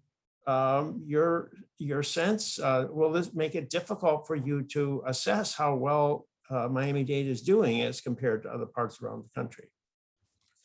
um, 0.47 1.01
your, 1.05 1.51
your 1.77 2.01
sense? 2.01 2.59
Uh, 2.59 2.87
Will 2.89 3.11
this 3.11 3.33
make 3.33 3.55
it 3.55 3.69
difficult 3.69 4.25
for 4.25 4.35
you 4.35 4.63
to 4.63 5.03
assess 5.05 5.53
how 5.53 5.75
well 5.75 6.27
uh, 6.49 6.67
Miami-Dade 6.67 7.27
is 7.27 7.41
doing 7.41 7.81
as 7.81 8.01
compared 8.01 8.43
to 8.43 8.49
other 8.49 8.65
parts 8.65 9.01
around 9.01 9.23
the 9.23 9.29
country? 9.39 9.69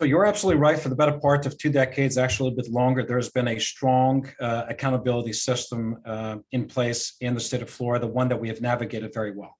So 0.00 0.06
you're 0.06 0.26
absolutely 0.26 0.60
right. 0.60 0.78
For 0.78 0.90
the 0.90 0.94
better 0.94 1.18
part 1.18 1.44
of 1.44 1.58
two 1.58 1.70
decades, 1.70 2.18
actually 2.18 2.50
a 2.50 2.52
bit 2.52 2.70
longer, 2.70 3.04
there's 3.04 3.30
been 3.30 3.48
a 3.48 3.58
strong 3.58 4.28
uh, 4.40 4.64
accountability 4.68 5.32
system 5.32 5.98
uh, 6.06 6.36
in 6.52 6.66
place 6.66 7.16
in 7.20 7.34
the 7.34 7.40
state 7.40 7.62
of 7.62 7.70
Florida, 7.70 8.06
the 8.06 8.12
one 8.12 8.28
that 8.28 8.40
we 8.40 8.46
have 8.46 8.60
navigated 8.60 9.12
very 9.12 9.32
well. 9.32 9.56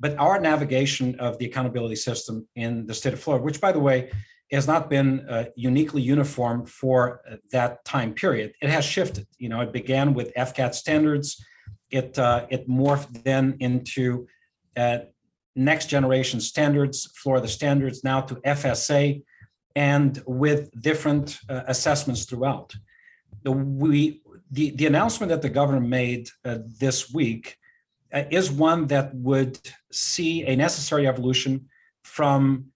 But 0.00 0.16
our 0.18 0.40
navigation 0.40 1.18
of 1.18 1.38
the 1.38 1.46
accountability 1.46 1.96
system 1.96 2.46
in 2.54 2.86
the 2.86 2.94
state 2.94 3.12
of 3.12 3.20
Florida, 3.20 3.44
which 3.44 3.60
by 3.60 3.72
the 3.72 3.80
way, 3.80 4.10
has 4.50 4.66
not 4.66 4.88
been 4.88 5.20
uh, 5.28 5.44
uniquely 5.56 6.00
uniform 6.00 6.64
for 6.64 7.20
uh, 7.30 7.36
that 7.52 7.84
time 7.84 8.14
period, 8.14 8.52
it 8.62 8.70
has 8.70 8.84
shifted. 8.84 9.26
You 9.38 9.48
know, 9.50 9.60
it 9.60 9.72
began 9.72 10.14
with 10.14 10.32
FCAT 10.34 10.74
standards. 10.74 11.44
It 11.90 12.18
uh, 12.18 12.46
it 12.48 12.68
morphed 12.68 13.24
then 13.24 13.56
into 13.60 14.26
uh, 14.76 14.98
next 15.54 15.86
generation 15.86 16.40
standards, 16.40 17.10
Florida 17.16 17.48
standards, 17.48 18.04
now 18.04 18.20
to 18.22 18.36
FSA, 18.36 19.22
and 19.74 20.22
with 20.26 20.70
different 20.80 21.38
uh, 21.48 21.62
assessments 21.66 22.24
throughout. 22.24 22.74
The, 23.42 23.52
we, 23.52 24.22
the, 24.50 24.70
the 24.70 24.86
announcement 24.86 25.30
that 25.30 25.42
the 25.42 25.48
governor 25.48 25.80
made 25.80 26.28
this 26.44 27.12
week 27.12 27.56
is 28.12 28.50
one 28.50 28.86
that 28.86 29.14
would 29.14 29.58
see 29.92 30.44
a 30.44 30.56
necessary 30.56 31.06
evolution 31.06 31.68
from 32.04 32.66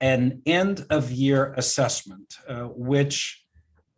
an 0.00 0.42
end 0.46 0.86
of 0.90 1.10
year 1.10 1.54
assessment, 1.56 2.36
uh, 2.48 2.64
which 2.64 3.44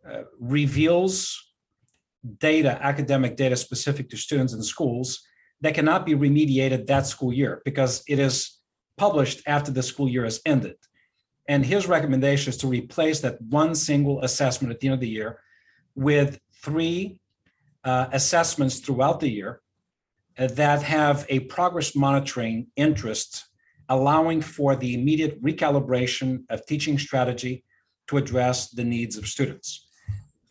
uh, 0.09 0.21
reveals 0.39 1.53
data, 2.39 2.77
academic 2.81 3.35
data 3.35 3.55
specific 3.55 4.09
to 4.09 4.17
students 4.17 4.53
in 4.53 4.61
schools 4.63 5.21
that 5.61 5.73
cannot 5.73 6.05
be 6.05 6.13
remediated 6.13 6.87
that 6.87 7.07
school 7.07 7.33
year 7.33 7.61
because 7.65 8.03
it 8.07 8.19
is 8.19 8.59
published 8.97 9.41
after 9.47 9.71
the 9.71 9.83
school 9.83 10.07
year 10.07 10.23
has 10.23 10.39
ended. 10.45 10.75
And 11.49 11.65
his 11.65 11.87
recommendation 11.87 12.49
is 12.49 12.57
to 12.57 12.67
replace 12.67 13.21
that 13.21 13.41
one 13.41 13.73
single 13.75 14.21
assessment 14.21 14.73
at 14.73 14.79
the 14.79 14.87
end 14.87 14.93
of 14.95 14.99
the 14.99 15.09
year 15.09 15.39
with 15.95 16.39
three 16.61 17.19
uh, 17.83 18.07
assessments 18.11 18.79
throughout 18.79 19.19
the 19.19 19.29
year 19.29 19.51
uh, 19.51 19.66
that 20.37 20.83
have 20.83 21.25
a 21.29 21.39
progress 21.41 21.95
monitoring 21.95 22.67
interest, 22.75 23.47
allowing 23.89 24.41
for 24.41 24.75
the 24.75 24.93
immediate 24.93 25.41
recalibration 25.41 26.43
of 26.49 26.65
teaching 26.65 26.97
strategy 26.97 27.63
to 28.07 28.17
address 28.17 28.69
the 28.69 28.83
needs 28.83 29.17
of 29.17 29.27
students. 29.27 29.87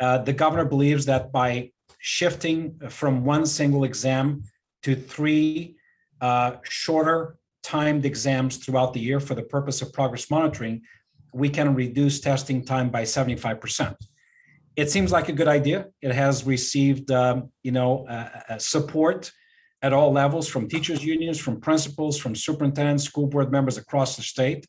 Uh, 0.00 0.18
the 0.18 0.32
governor 0.32 0.64
believes 0.64 1.06
that 1.06 1.32
by 1.32 1.70
shifting 1.98 2.78
from 2.88 3.24
one 3.24 3.46
single 3.46 3.84
exam 3.84 4.42
to 4.82 4.94
three 4.94 5.76
uh, 6.20 6.52
shorter 6.62 7.36
timed 7.62 8.04
exams 8.04 8.58
throughout 8.58 8.92
the 8.92 9.00
year 9.00 9.18
for 9.18 9.34
the 9.34 9.42
purpose 9.42 9.82
of 9.82 9.92
progress 9.92 10.30
monitoring, 10.30 10.82
we 11.32 11.48
can 11.48 11.74
reduce 11.74 12.20
testing 12.20 12.64
time 12.64 12.90
by 12.90 13.02
75%. 13.02 13.94
It 14.76 14.90
seems 14.90 15.10
like 15.10 15.28
a 15.28 15.32
good 15.32 15.48
idea. 15.48 15.86
It 16.02 16.12
has 16.12 16.44
received, 16.44 17.10
um, 17.10 17.50
you 17.62 17.72
know, 17.72 18.06
uh, 18.08 18.28
uh, 18.50 18.58
support 18.58 19.32
at 19.86 19.92
all 19.98 20.10
levels, 20.22 20.46
from 20.48 20.68
teachers' 20.68 21.04
unions, 21.14 21.38
from 21.38 21.60
principals, 21.68 22.14
from 22.22 22.34
superintendents, 22.34 23.04
school 23.04 23.28
board 23.32 23.50
members 23.56 23.76
across 23.78 24.10
the 24.16 24.22
state. 24.34 24.62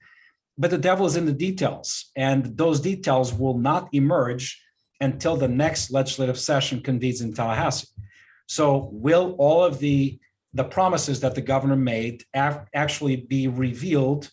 But 0.62 0.72
the 0.72 0.84
devil 0.90 1.06
is 1.06 1.16
in 1.20 1.26
the 1.26 1.40
details, 1.48 1.88
and 2.16 2.42
those 2.62 2.80
details 2.92 3.28
will 3.42 3.58
not 3.70 3.84
emerge 4.02 4.46
until 5.08 5.36
the 5.38 5.52
next 5.64 5.92
legislative 5.92 6.40
session 6.50 6.82
convenes 6.90 7.22
in 7.22 7.34
Tallahassee. 7.34 7.88
So 8.58 8.90
will 8.92 9.36
all 9.38 9.62
of 9.70 9.74
the, 9.86 10.20
the 10.60 10.64
promises 10.78 11.20
that 11.20 11.36
the 11.36 11.46
governor 11.54 11.76
made 11.76 12.24
actually 12.34 13.18
be 13.36 13.44
revealed 13.48 14.24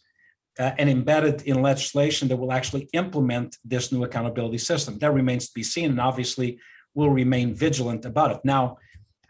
uh, 0.58 0.72
and 0.78 0.88
embedded 0.88 1.36
in 1.42 1.56
legislation 1.70 2.28
that 2.28 2.40
will 2.40 2.52
actually 2.58 2.88
implement 2.92 3.50
this 3.72 3.92
new 3.92 4.04
accountability 4.04 4.58
system? 4.70 4.98
That 4.98 5.12
remains 5.20 5.48
to 5.48 5.54
be 5.54 5.64
seen, 5.74 5.88
and 5.90 6.00
obviously 6.00 6.48
we'll 6.94 7.10
remain 7.10 7.48
vigilant 7.66 8.02
about 8.12 8.30
it. 8.34 8.40
Now, 8.44 8.64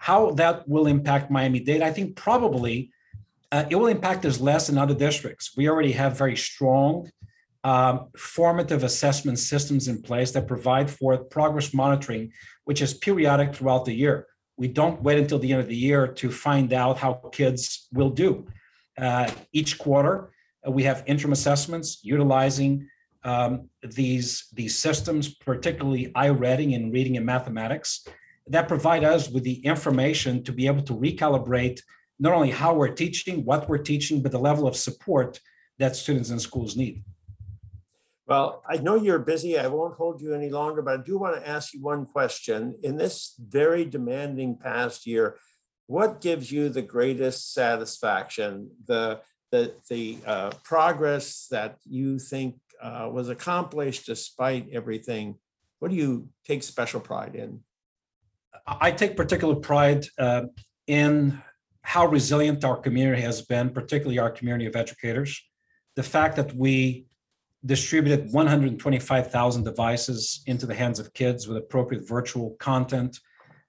how 0.04 0.32
that 0.32 0.68
will 0.68 0.86
impact 0.86 1.30
Miami-Dade, 1.30 1.80
I 1.80 1.90
think 1.90 2.14
probably 2.14 2.90
uh, 3.50 3.64
it 3.70 3.76
will 3.76 3.86
impact 3.86 4.26
us 4.26 4.38
less 4.38 4.68
in 4.68 4.76
other 4.76 4.94
districts. 4.94 5.56
We 5.56 5.66
already 5.66 5.92
have 5.92 6.18
very 6.18 6.36
strong 6.36 7.10
um, 7.72 8.08
formative 8.14 8.84
assessment 8.84 9.38
systems 9.38 9.88
in 9.88 10.02
place 10.02 10.30
that 10.32 10.46
provide 10.46 10.90
for 10.90 11.16
progress 11.16 11.72
monitoring, 11.72 12.32
which 12.64 12.82
is 12.82 12.92
periodic 12.92 13.54
throughout 13.54 13.86
the 13.86 13.94
year. 13.94 14.26
We 14.58 14.68
don't 14.68 15.00
wait 15.02 15.16
until 15.16 15.38
the 15.38 15.50
end 15.52 15.62
of 15.62 15.68
the 15.68 15.82
year 15.88 16.06
to 16.20 16.30
find 16.30 16.74
out 16.74 16.98
how 16.98 17.14
kids 17.32 17.88
will 17.90 18.10
do. 18.10 18.46
Uh, 18.98 19.30
each 19.54 19.78
quarter, 19.78 20.32
uh, 20.66 20.70
we 20.70 20.82
have 20.82 21.02
interim 21.06 21.32
assessments 21.32 22.00
utilizing 22.02 22.86
um, 23.22 23.70
these, 23.82 24.48
these 24.52 24.76
systems, 24.78 25.34
particularly 25.34 26.12
i-Ready 26.14 26.74
in 26.74 26.82
and 26.82 26.92
reading 26.92 27.16
and 27.16 27.24
mathematics, 27.24 28.06
that 28.46 28.68
provide 28.68 29.04
us 29.04 29.30
with 29.30 29.44
the 29.44 29.64
information 29.64 30.42
to 30.44 30.52
be 30.52 30.66
able 30.66 30.82
to 30.82 30.94
recalibrate 30.94 31.80
not 32.18 32.32
only 32.32 32.50
how 32.50 32.74
we're 32.74 32.88
teaching, 32.88 33.44
what 33.44 33.68
we're 33.68 33.78
teaching, 33.78 34.22
but 34.22 34.32
the 34.32 34.38
level 34.38 34.66
of 34.66 34.76
support 34.76 35.40
that 35.78 35.96
students 35.96 36.30
and 36.30 36.40
schools 36.40 36.76
need. 36.76 37.02
Well, 38.26 38.62
I 38.66 38.76
know 38.76 38.94
you're 38.94 39.18
busy. 39.18 39.58
I 39.58 39.66
won't 39.66 39.96
hold 39.96 40.20
you 40.20 40.32
any 40.34 40.48
longer, 40.48 40.80
but 40.80 41.00
I 41.00 41.02
do 41.02 41.18
want 41.18 41.36
to 41.36 41.48
ask 41.48 41.74
you 41.74 41.82
one 41.82 42.06
question. 42.06 42.74
In 42.82 42.96
this 42.96 43.34
very 43.38 43.84
demanding 43.84 44.56
past 44.56 45.06
year, 45.06 45.36
what 45.86 46.22
gives 46.22 46.50
you 46.50 46.70
the 46.70 46.82
greatest 46.82 47.52
satisfaction? 47.52 48.70
The 48.86 49.20
the 49.50 49.74
the 49.90 50.18
uh, 50.26 50.50
progress 50.62 51.48
that 51.50 51.76
you 51.84 52.18
think 52.18 52.56
uh, 52.82 53.10
was 53.12 53.28
accomplished 53.28 54.06
despite 54.06 54.70
everything. 54.72 55.36
What 55.80 55.90
do 55.90 55.96
you 55.96 56.30
take 56.46 56.62
special 56.62 57.00
pride 57.00 57.34
in? 57.34 57.60
I 58.66 58.90
take 58.90 59.16
particular 59.16 59.56
pride 59.56 60.06
uh, 60.18 60.42
in 60.86 61.42
how 61.82 62.06
resilient 62.06 62.64
our 62.64 62.76
community 62.76 63.22
has 63.22 63.42
been, 63.42 63.70
particularly 63.70 64.18
our 64.18 64.30
community 64.30 64.66
of 64.66 64.74
educators. 64.74 65.40
The 65.96 66.02
fact 66.02 66.36
that 66.36 66.54
we 66.54 67.06
distributed 67.64 68.32
125,000 68.32 69.64
devices 69.64 70.42
into 70.46 70.66
the 70.66 70.74
hands 70.74 70.98
of 70.98 71.12
kids 71.14 71.46
with 71.46 71.56
appropriate 71.56 72.06
virtual 72.06 72.56
content, 72.58 73.18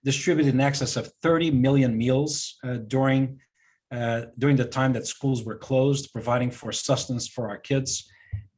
distributed 0.04 0.54
in 0.54 0.62
excess 0.62 0.96
of 0.98 1.12
30 1.22 1.52
million 1.52 1.98
meals 1.98 2.58
uh, 2.64 2.78
during 2.88 3.40
uh, 3.92 4.26
during 4.40 4.56
the 4.56 4.66
time 4.66 4.92
that 4.94 5.06
schools 5.06 5.44
were 5.44 5.56
closed, 5.56 6.12
providing 6.12 6.50
for 6.50 6.72
sustenance 6.72 7.28
for 7.28 7.48
our 7.48 7.58
kids. 7.58 8.10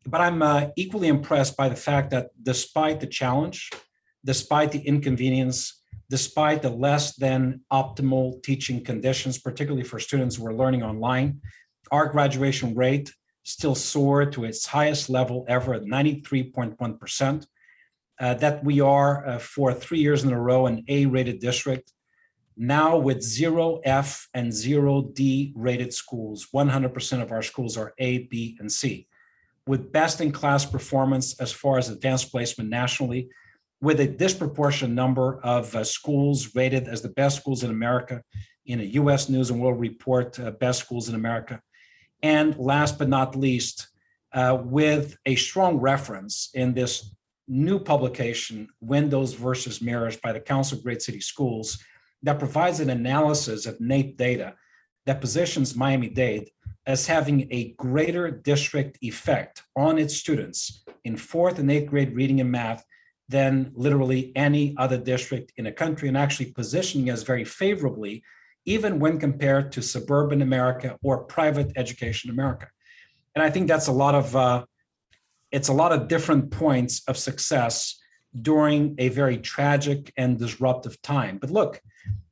But 0.05 0.21
I'm 0.21 0.41
uh, 0.41 0.67
equally 0.77 1.09
impressed 1.09 1.57
by 1.57 1.67
the 1.67 1.75
fact 1.75 2.11
that 2.11 2.29
despite 2.41 3.01
the 3.01 3.07
challenge, 3.07 3.69
despite 4.23 4.71
the 4.71 4.79
inconvenience, 4.79 5.76
despite 6.09 6.61
the 6.61 6.69
less 6.69 7.15
than 7.15 7.61
optimal 7.71 8.41
teaching 8.43 8.83
conditions, 8.83 9.37
particularly 9.37 9.83
for 9.83 9.99
students 9.99 10.35
who 10.35 10.45
are 10.47 10.53
learning 10.53 10.83
online, 10.83 11.41
our 11.91 12.07
graduation 12.07 12.75
rate 12.75 13.11
still 13.43 13.75
soared 13.75 14.31
to 14.33 14.45
its 14.45 14.65
highest 14.65 15.09
level 15.09 15.45
ever 15.47 15.73
at 15.73 15.83
93.1%. 15.83 17.47
Uh, 18.19 18.33
that 18.33 18.63
we 18.63 18.81
are 18.81 19.27
uh, 19.27 19.37
for 19.37 19.71
three 19.71 19.99
years 19.99 20.23
in 20.23 20.33
a 20.33 20.41
row 20.41 20.65
an 20.65 20.83
A 20.87 21.05
rated 21.05 21.39
district. 21.39 21.93
Now, 22.57 22.97
with 22.97 23.21
zero 23.21 23.79
F 23.85 24.27
and 24.33 24.51
zero 24.51 25.03
D 25.13 25.53
rated 25.55 25.93
schools, 25.93 26.47
100% 26.51 27.21
of 27.21 27.31
our 27.31 27.43
schools 27.43 27.77
are 27.77 27.93
A, 27.99 28.23
B, 28.23 28.57
and 28.59 28.71
C. 28.71 29.07
With 29.67 29.91
best 29.91 30.19
in 30.19 30.31
class 30.31 30.65
performance 30.65 31.39
as 31.39 31.51
far 31.51 31.77
as 31.77 31.89
advanced 31.89 32.31
placement 32.31 32.71
nationally, 32.71 33.29
with 33.81 33.99
a 33.99 34.07
disproportionate 34.07 34.95
number 34.95 35.39
of 35.43 35.73
uh, 35.75 35.83
schools 35.83 36.55
rated 36.55 36.87
as 36.87 37.01
the 37.01 37.09
best 37.09 37.37
schools 37.37 37.63
in 37.63 37.69
America 37.69 38.23
in 38.65 38.79
a 38.79 38.83
US 38.83 39.29
News 39.29 39.49
and 39.49 39.59
World 39.59 39.79
Report, 39.79 40.39
uh, 40.39 40.51
Best 40.51 40.79
Schools 40.79 41.09
in 41.09 41.15
America. 41.15 41.61
And 42.23 42.57
last 42.57 42.97
but 42.97 43.07
not 43.07 43.35
least, 43.35 43.87
uh, 44.33 44.57
with 44.61 45.17
a 45.25 45.35
strong 45.35 45.77
reference 45.77 46.49
in 46.53 46.73
this 46.73 47.13
new 47.47 47.79
publication, 47.79 48.67
Windows 48.81 49.33
versus 49.33 49.81
Mirrors 49.81 50.17
by 50.17 50.33
the 50.33 50.39
Council 50.39 50.77
of 50.77 50.83
Great 50.83 51.01
City 51.01 51.21
Schools, 51.21 51.81
that 52.23 52.39
provides 52.39 52.79
an 52.79 52.89
analysis 52.89 53.65
of 53.65 53.77
NAEP 53.79 54.17
data 54.17 54.55
that 55.05 55.21
positions 55.21 55.75
Miami 55.75 56.09
Dade 56.09 56.49
as 56.85 57.07
having 57.07 57.47
a 57.51 57.73
greater 57.73 58.29
district 58.31 58.97
effect 59.01 59.63
on 59.75 59.97
its 59.97 60.15
students 60.15 60.83
in 61.05 61.15
fourth 61.15 61.59
and 61.59 61.71
eighth 61.71 61.89
grade 61.89 62.13
reading 62.13 62.41
and 62.41 62.51
math 62.51 62.83
than 63.29 63.71
literally 63.75 64.31
any 64.35 64.75
other 64.77 64.97
district 64.97 65.51
in 65.57 65.67
a 65.67 65.71
country, 65.71 66.07
and 66.07 66.17
actually 66.17 66.51
positioning 66.51 67.09
us 67.09 67.23
very 67.23 67.43
favorably, 67.43 68.23
even 68.65 68.99
when 68.99 69.19
compared 69.19 69.71
to 69.73 69.81
suburban 69.81 70.41
America 70.41 70.97
or 71.03 71.23
private 71.23 71.71
education 71.75 72.29
America. 72.29 72.67
And 73.35 73.43
I 73.43 73.49
think 73.49 73.67
that's 73.67 73.87
a 73.87 73.91
lot 73.91 74.15
of 74.15 74.35
uh, 74.35 74.65
it's 75.51 75.69
a 75.69 75.73
lot 75.73 75.91
of 75.91 76.07
different 76.07 76.51
points 76.51 77.01
of 77.07 77.17
success 77.17 77.99
during 78.41 78.95
a 78.97 79.09
very 79.09 79.37
tragic 79.37 80.11
and 80.17 80.37
disruptive 80.37 81.01
time. 81.01 81.37
But 81.37 81.49
look, 81.49 81.81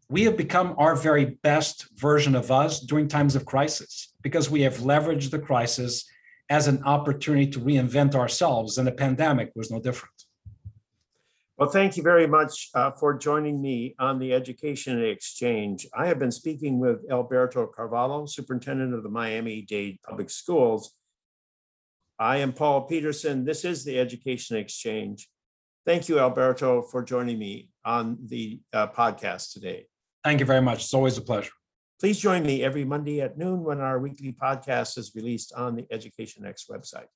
we 0.10 0.24
have 0.24 0.38
become 0.38 0.76
our 0.78 0.96
very 0.96 1.26
best 1.26 1.88
version 1.96 2.36
of 2.36 2.52
us 2.52 2.80
during 2.80 3.08
times 3.08 3.36
of 3.36 3.46
crisis 3.46 4.14
because 4.22 4.50
we 4.50 4.62
have 4.62 4.78
leveraged 4.78 5.32
the 5.32 5.40
crisis 5.40 6.06
as 6.50 6.68
an 6.68 6.84
opportunity 6.84 7.48
to 7.48 7.60
reinvent 7.60 8.14
ourselves, 8.14 8.78
and 8.78 8.88
the 8.88 8.92
pandemic 8.92 9.52
was 9.56 9.72
no 9.72 9.80
different. 9.80 10.15
Well, 11.58 11.70
thank 11.70 11.96
you 11.96 12.04
very 12.04 12.28
much 12.28 12.70
uh, 12.76 12.92
for 12.92 13.18
joining 13.18 13.62
me 13.62 13.96
on 13.98 14.20
the 14.20 14.34
Education 14.34 15.02
Exchange. 15.02 15.88
I 15.94 16.08
have 16.08 16.20
been 16.20 16.32
speaking 16.32 16.80
with 16.80 17.10
Alberto 17.10 17.66
Carvalho, 17.66 18.26
Superintendent 18.26 18.94
of 18.94 19.04
the 19.04 19.10
Miami-Dade 19.10 20.00
Public 20.06 20.30
Schools. 20.30 20.94
I 22.20 22.38
am 22.38 22.52
Paul 22.52 22.82
Peterson. 22.82 23.46
This 23.46 23.64
is 23.64 23.86
the 23.86 23.98
Education 23.98 24.58
Exchange. 24.58 25.30
Thank 25.86 26.10
you, 26.10 26.20
Alberto, 26.20 26.82
for 26.82 27.02
joining 27.02 27.40
me 27.40 27.70
on 27.86 28.18
the 28.26 28.60
uh, 28.74 28.88
podcast 28.88 29.54
today. 29.54 29.86
Thank 30.26 30.42
you 30.42 30.46
very 30.46 30.62
much. 30.62 30.84
It's 30.84 30.94
always 30.94 31.18
a 31.18 31.22
pleasure. 31.22 31.54
Please 32.02 32.20
join 32.20 32.46
me 32.46 32.66
every 32.66 32.84
Monday 32.84 33.22
at 33.22 33.38
noon 33.38 33.64
when 33.64 33.80
our 33.80 34.00
weekly 34.00 34.34
podcast 34.34 34.98
is 34.98 35.14
released 35.16 35.54
on 35.54 35.78
the 35.78 35.88
Education 35.90 36.44
Next 36.44 36.70
website. 36.70 37.08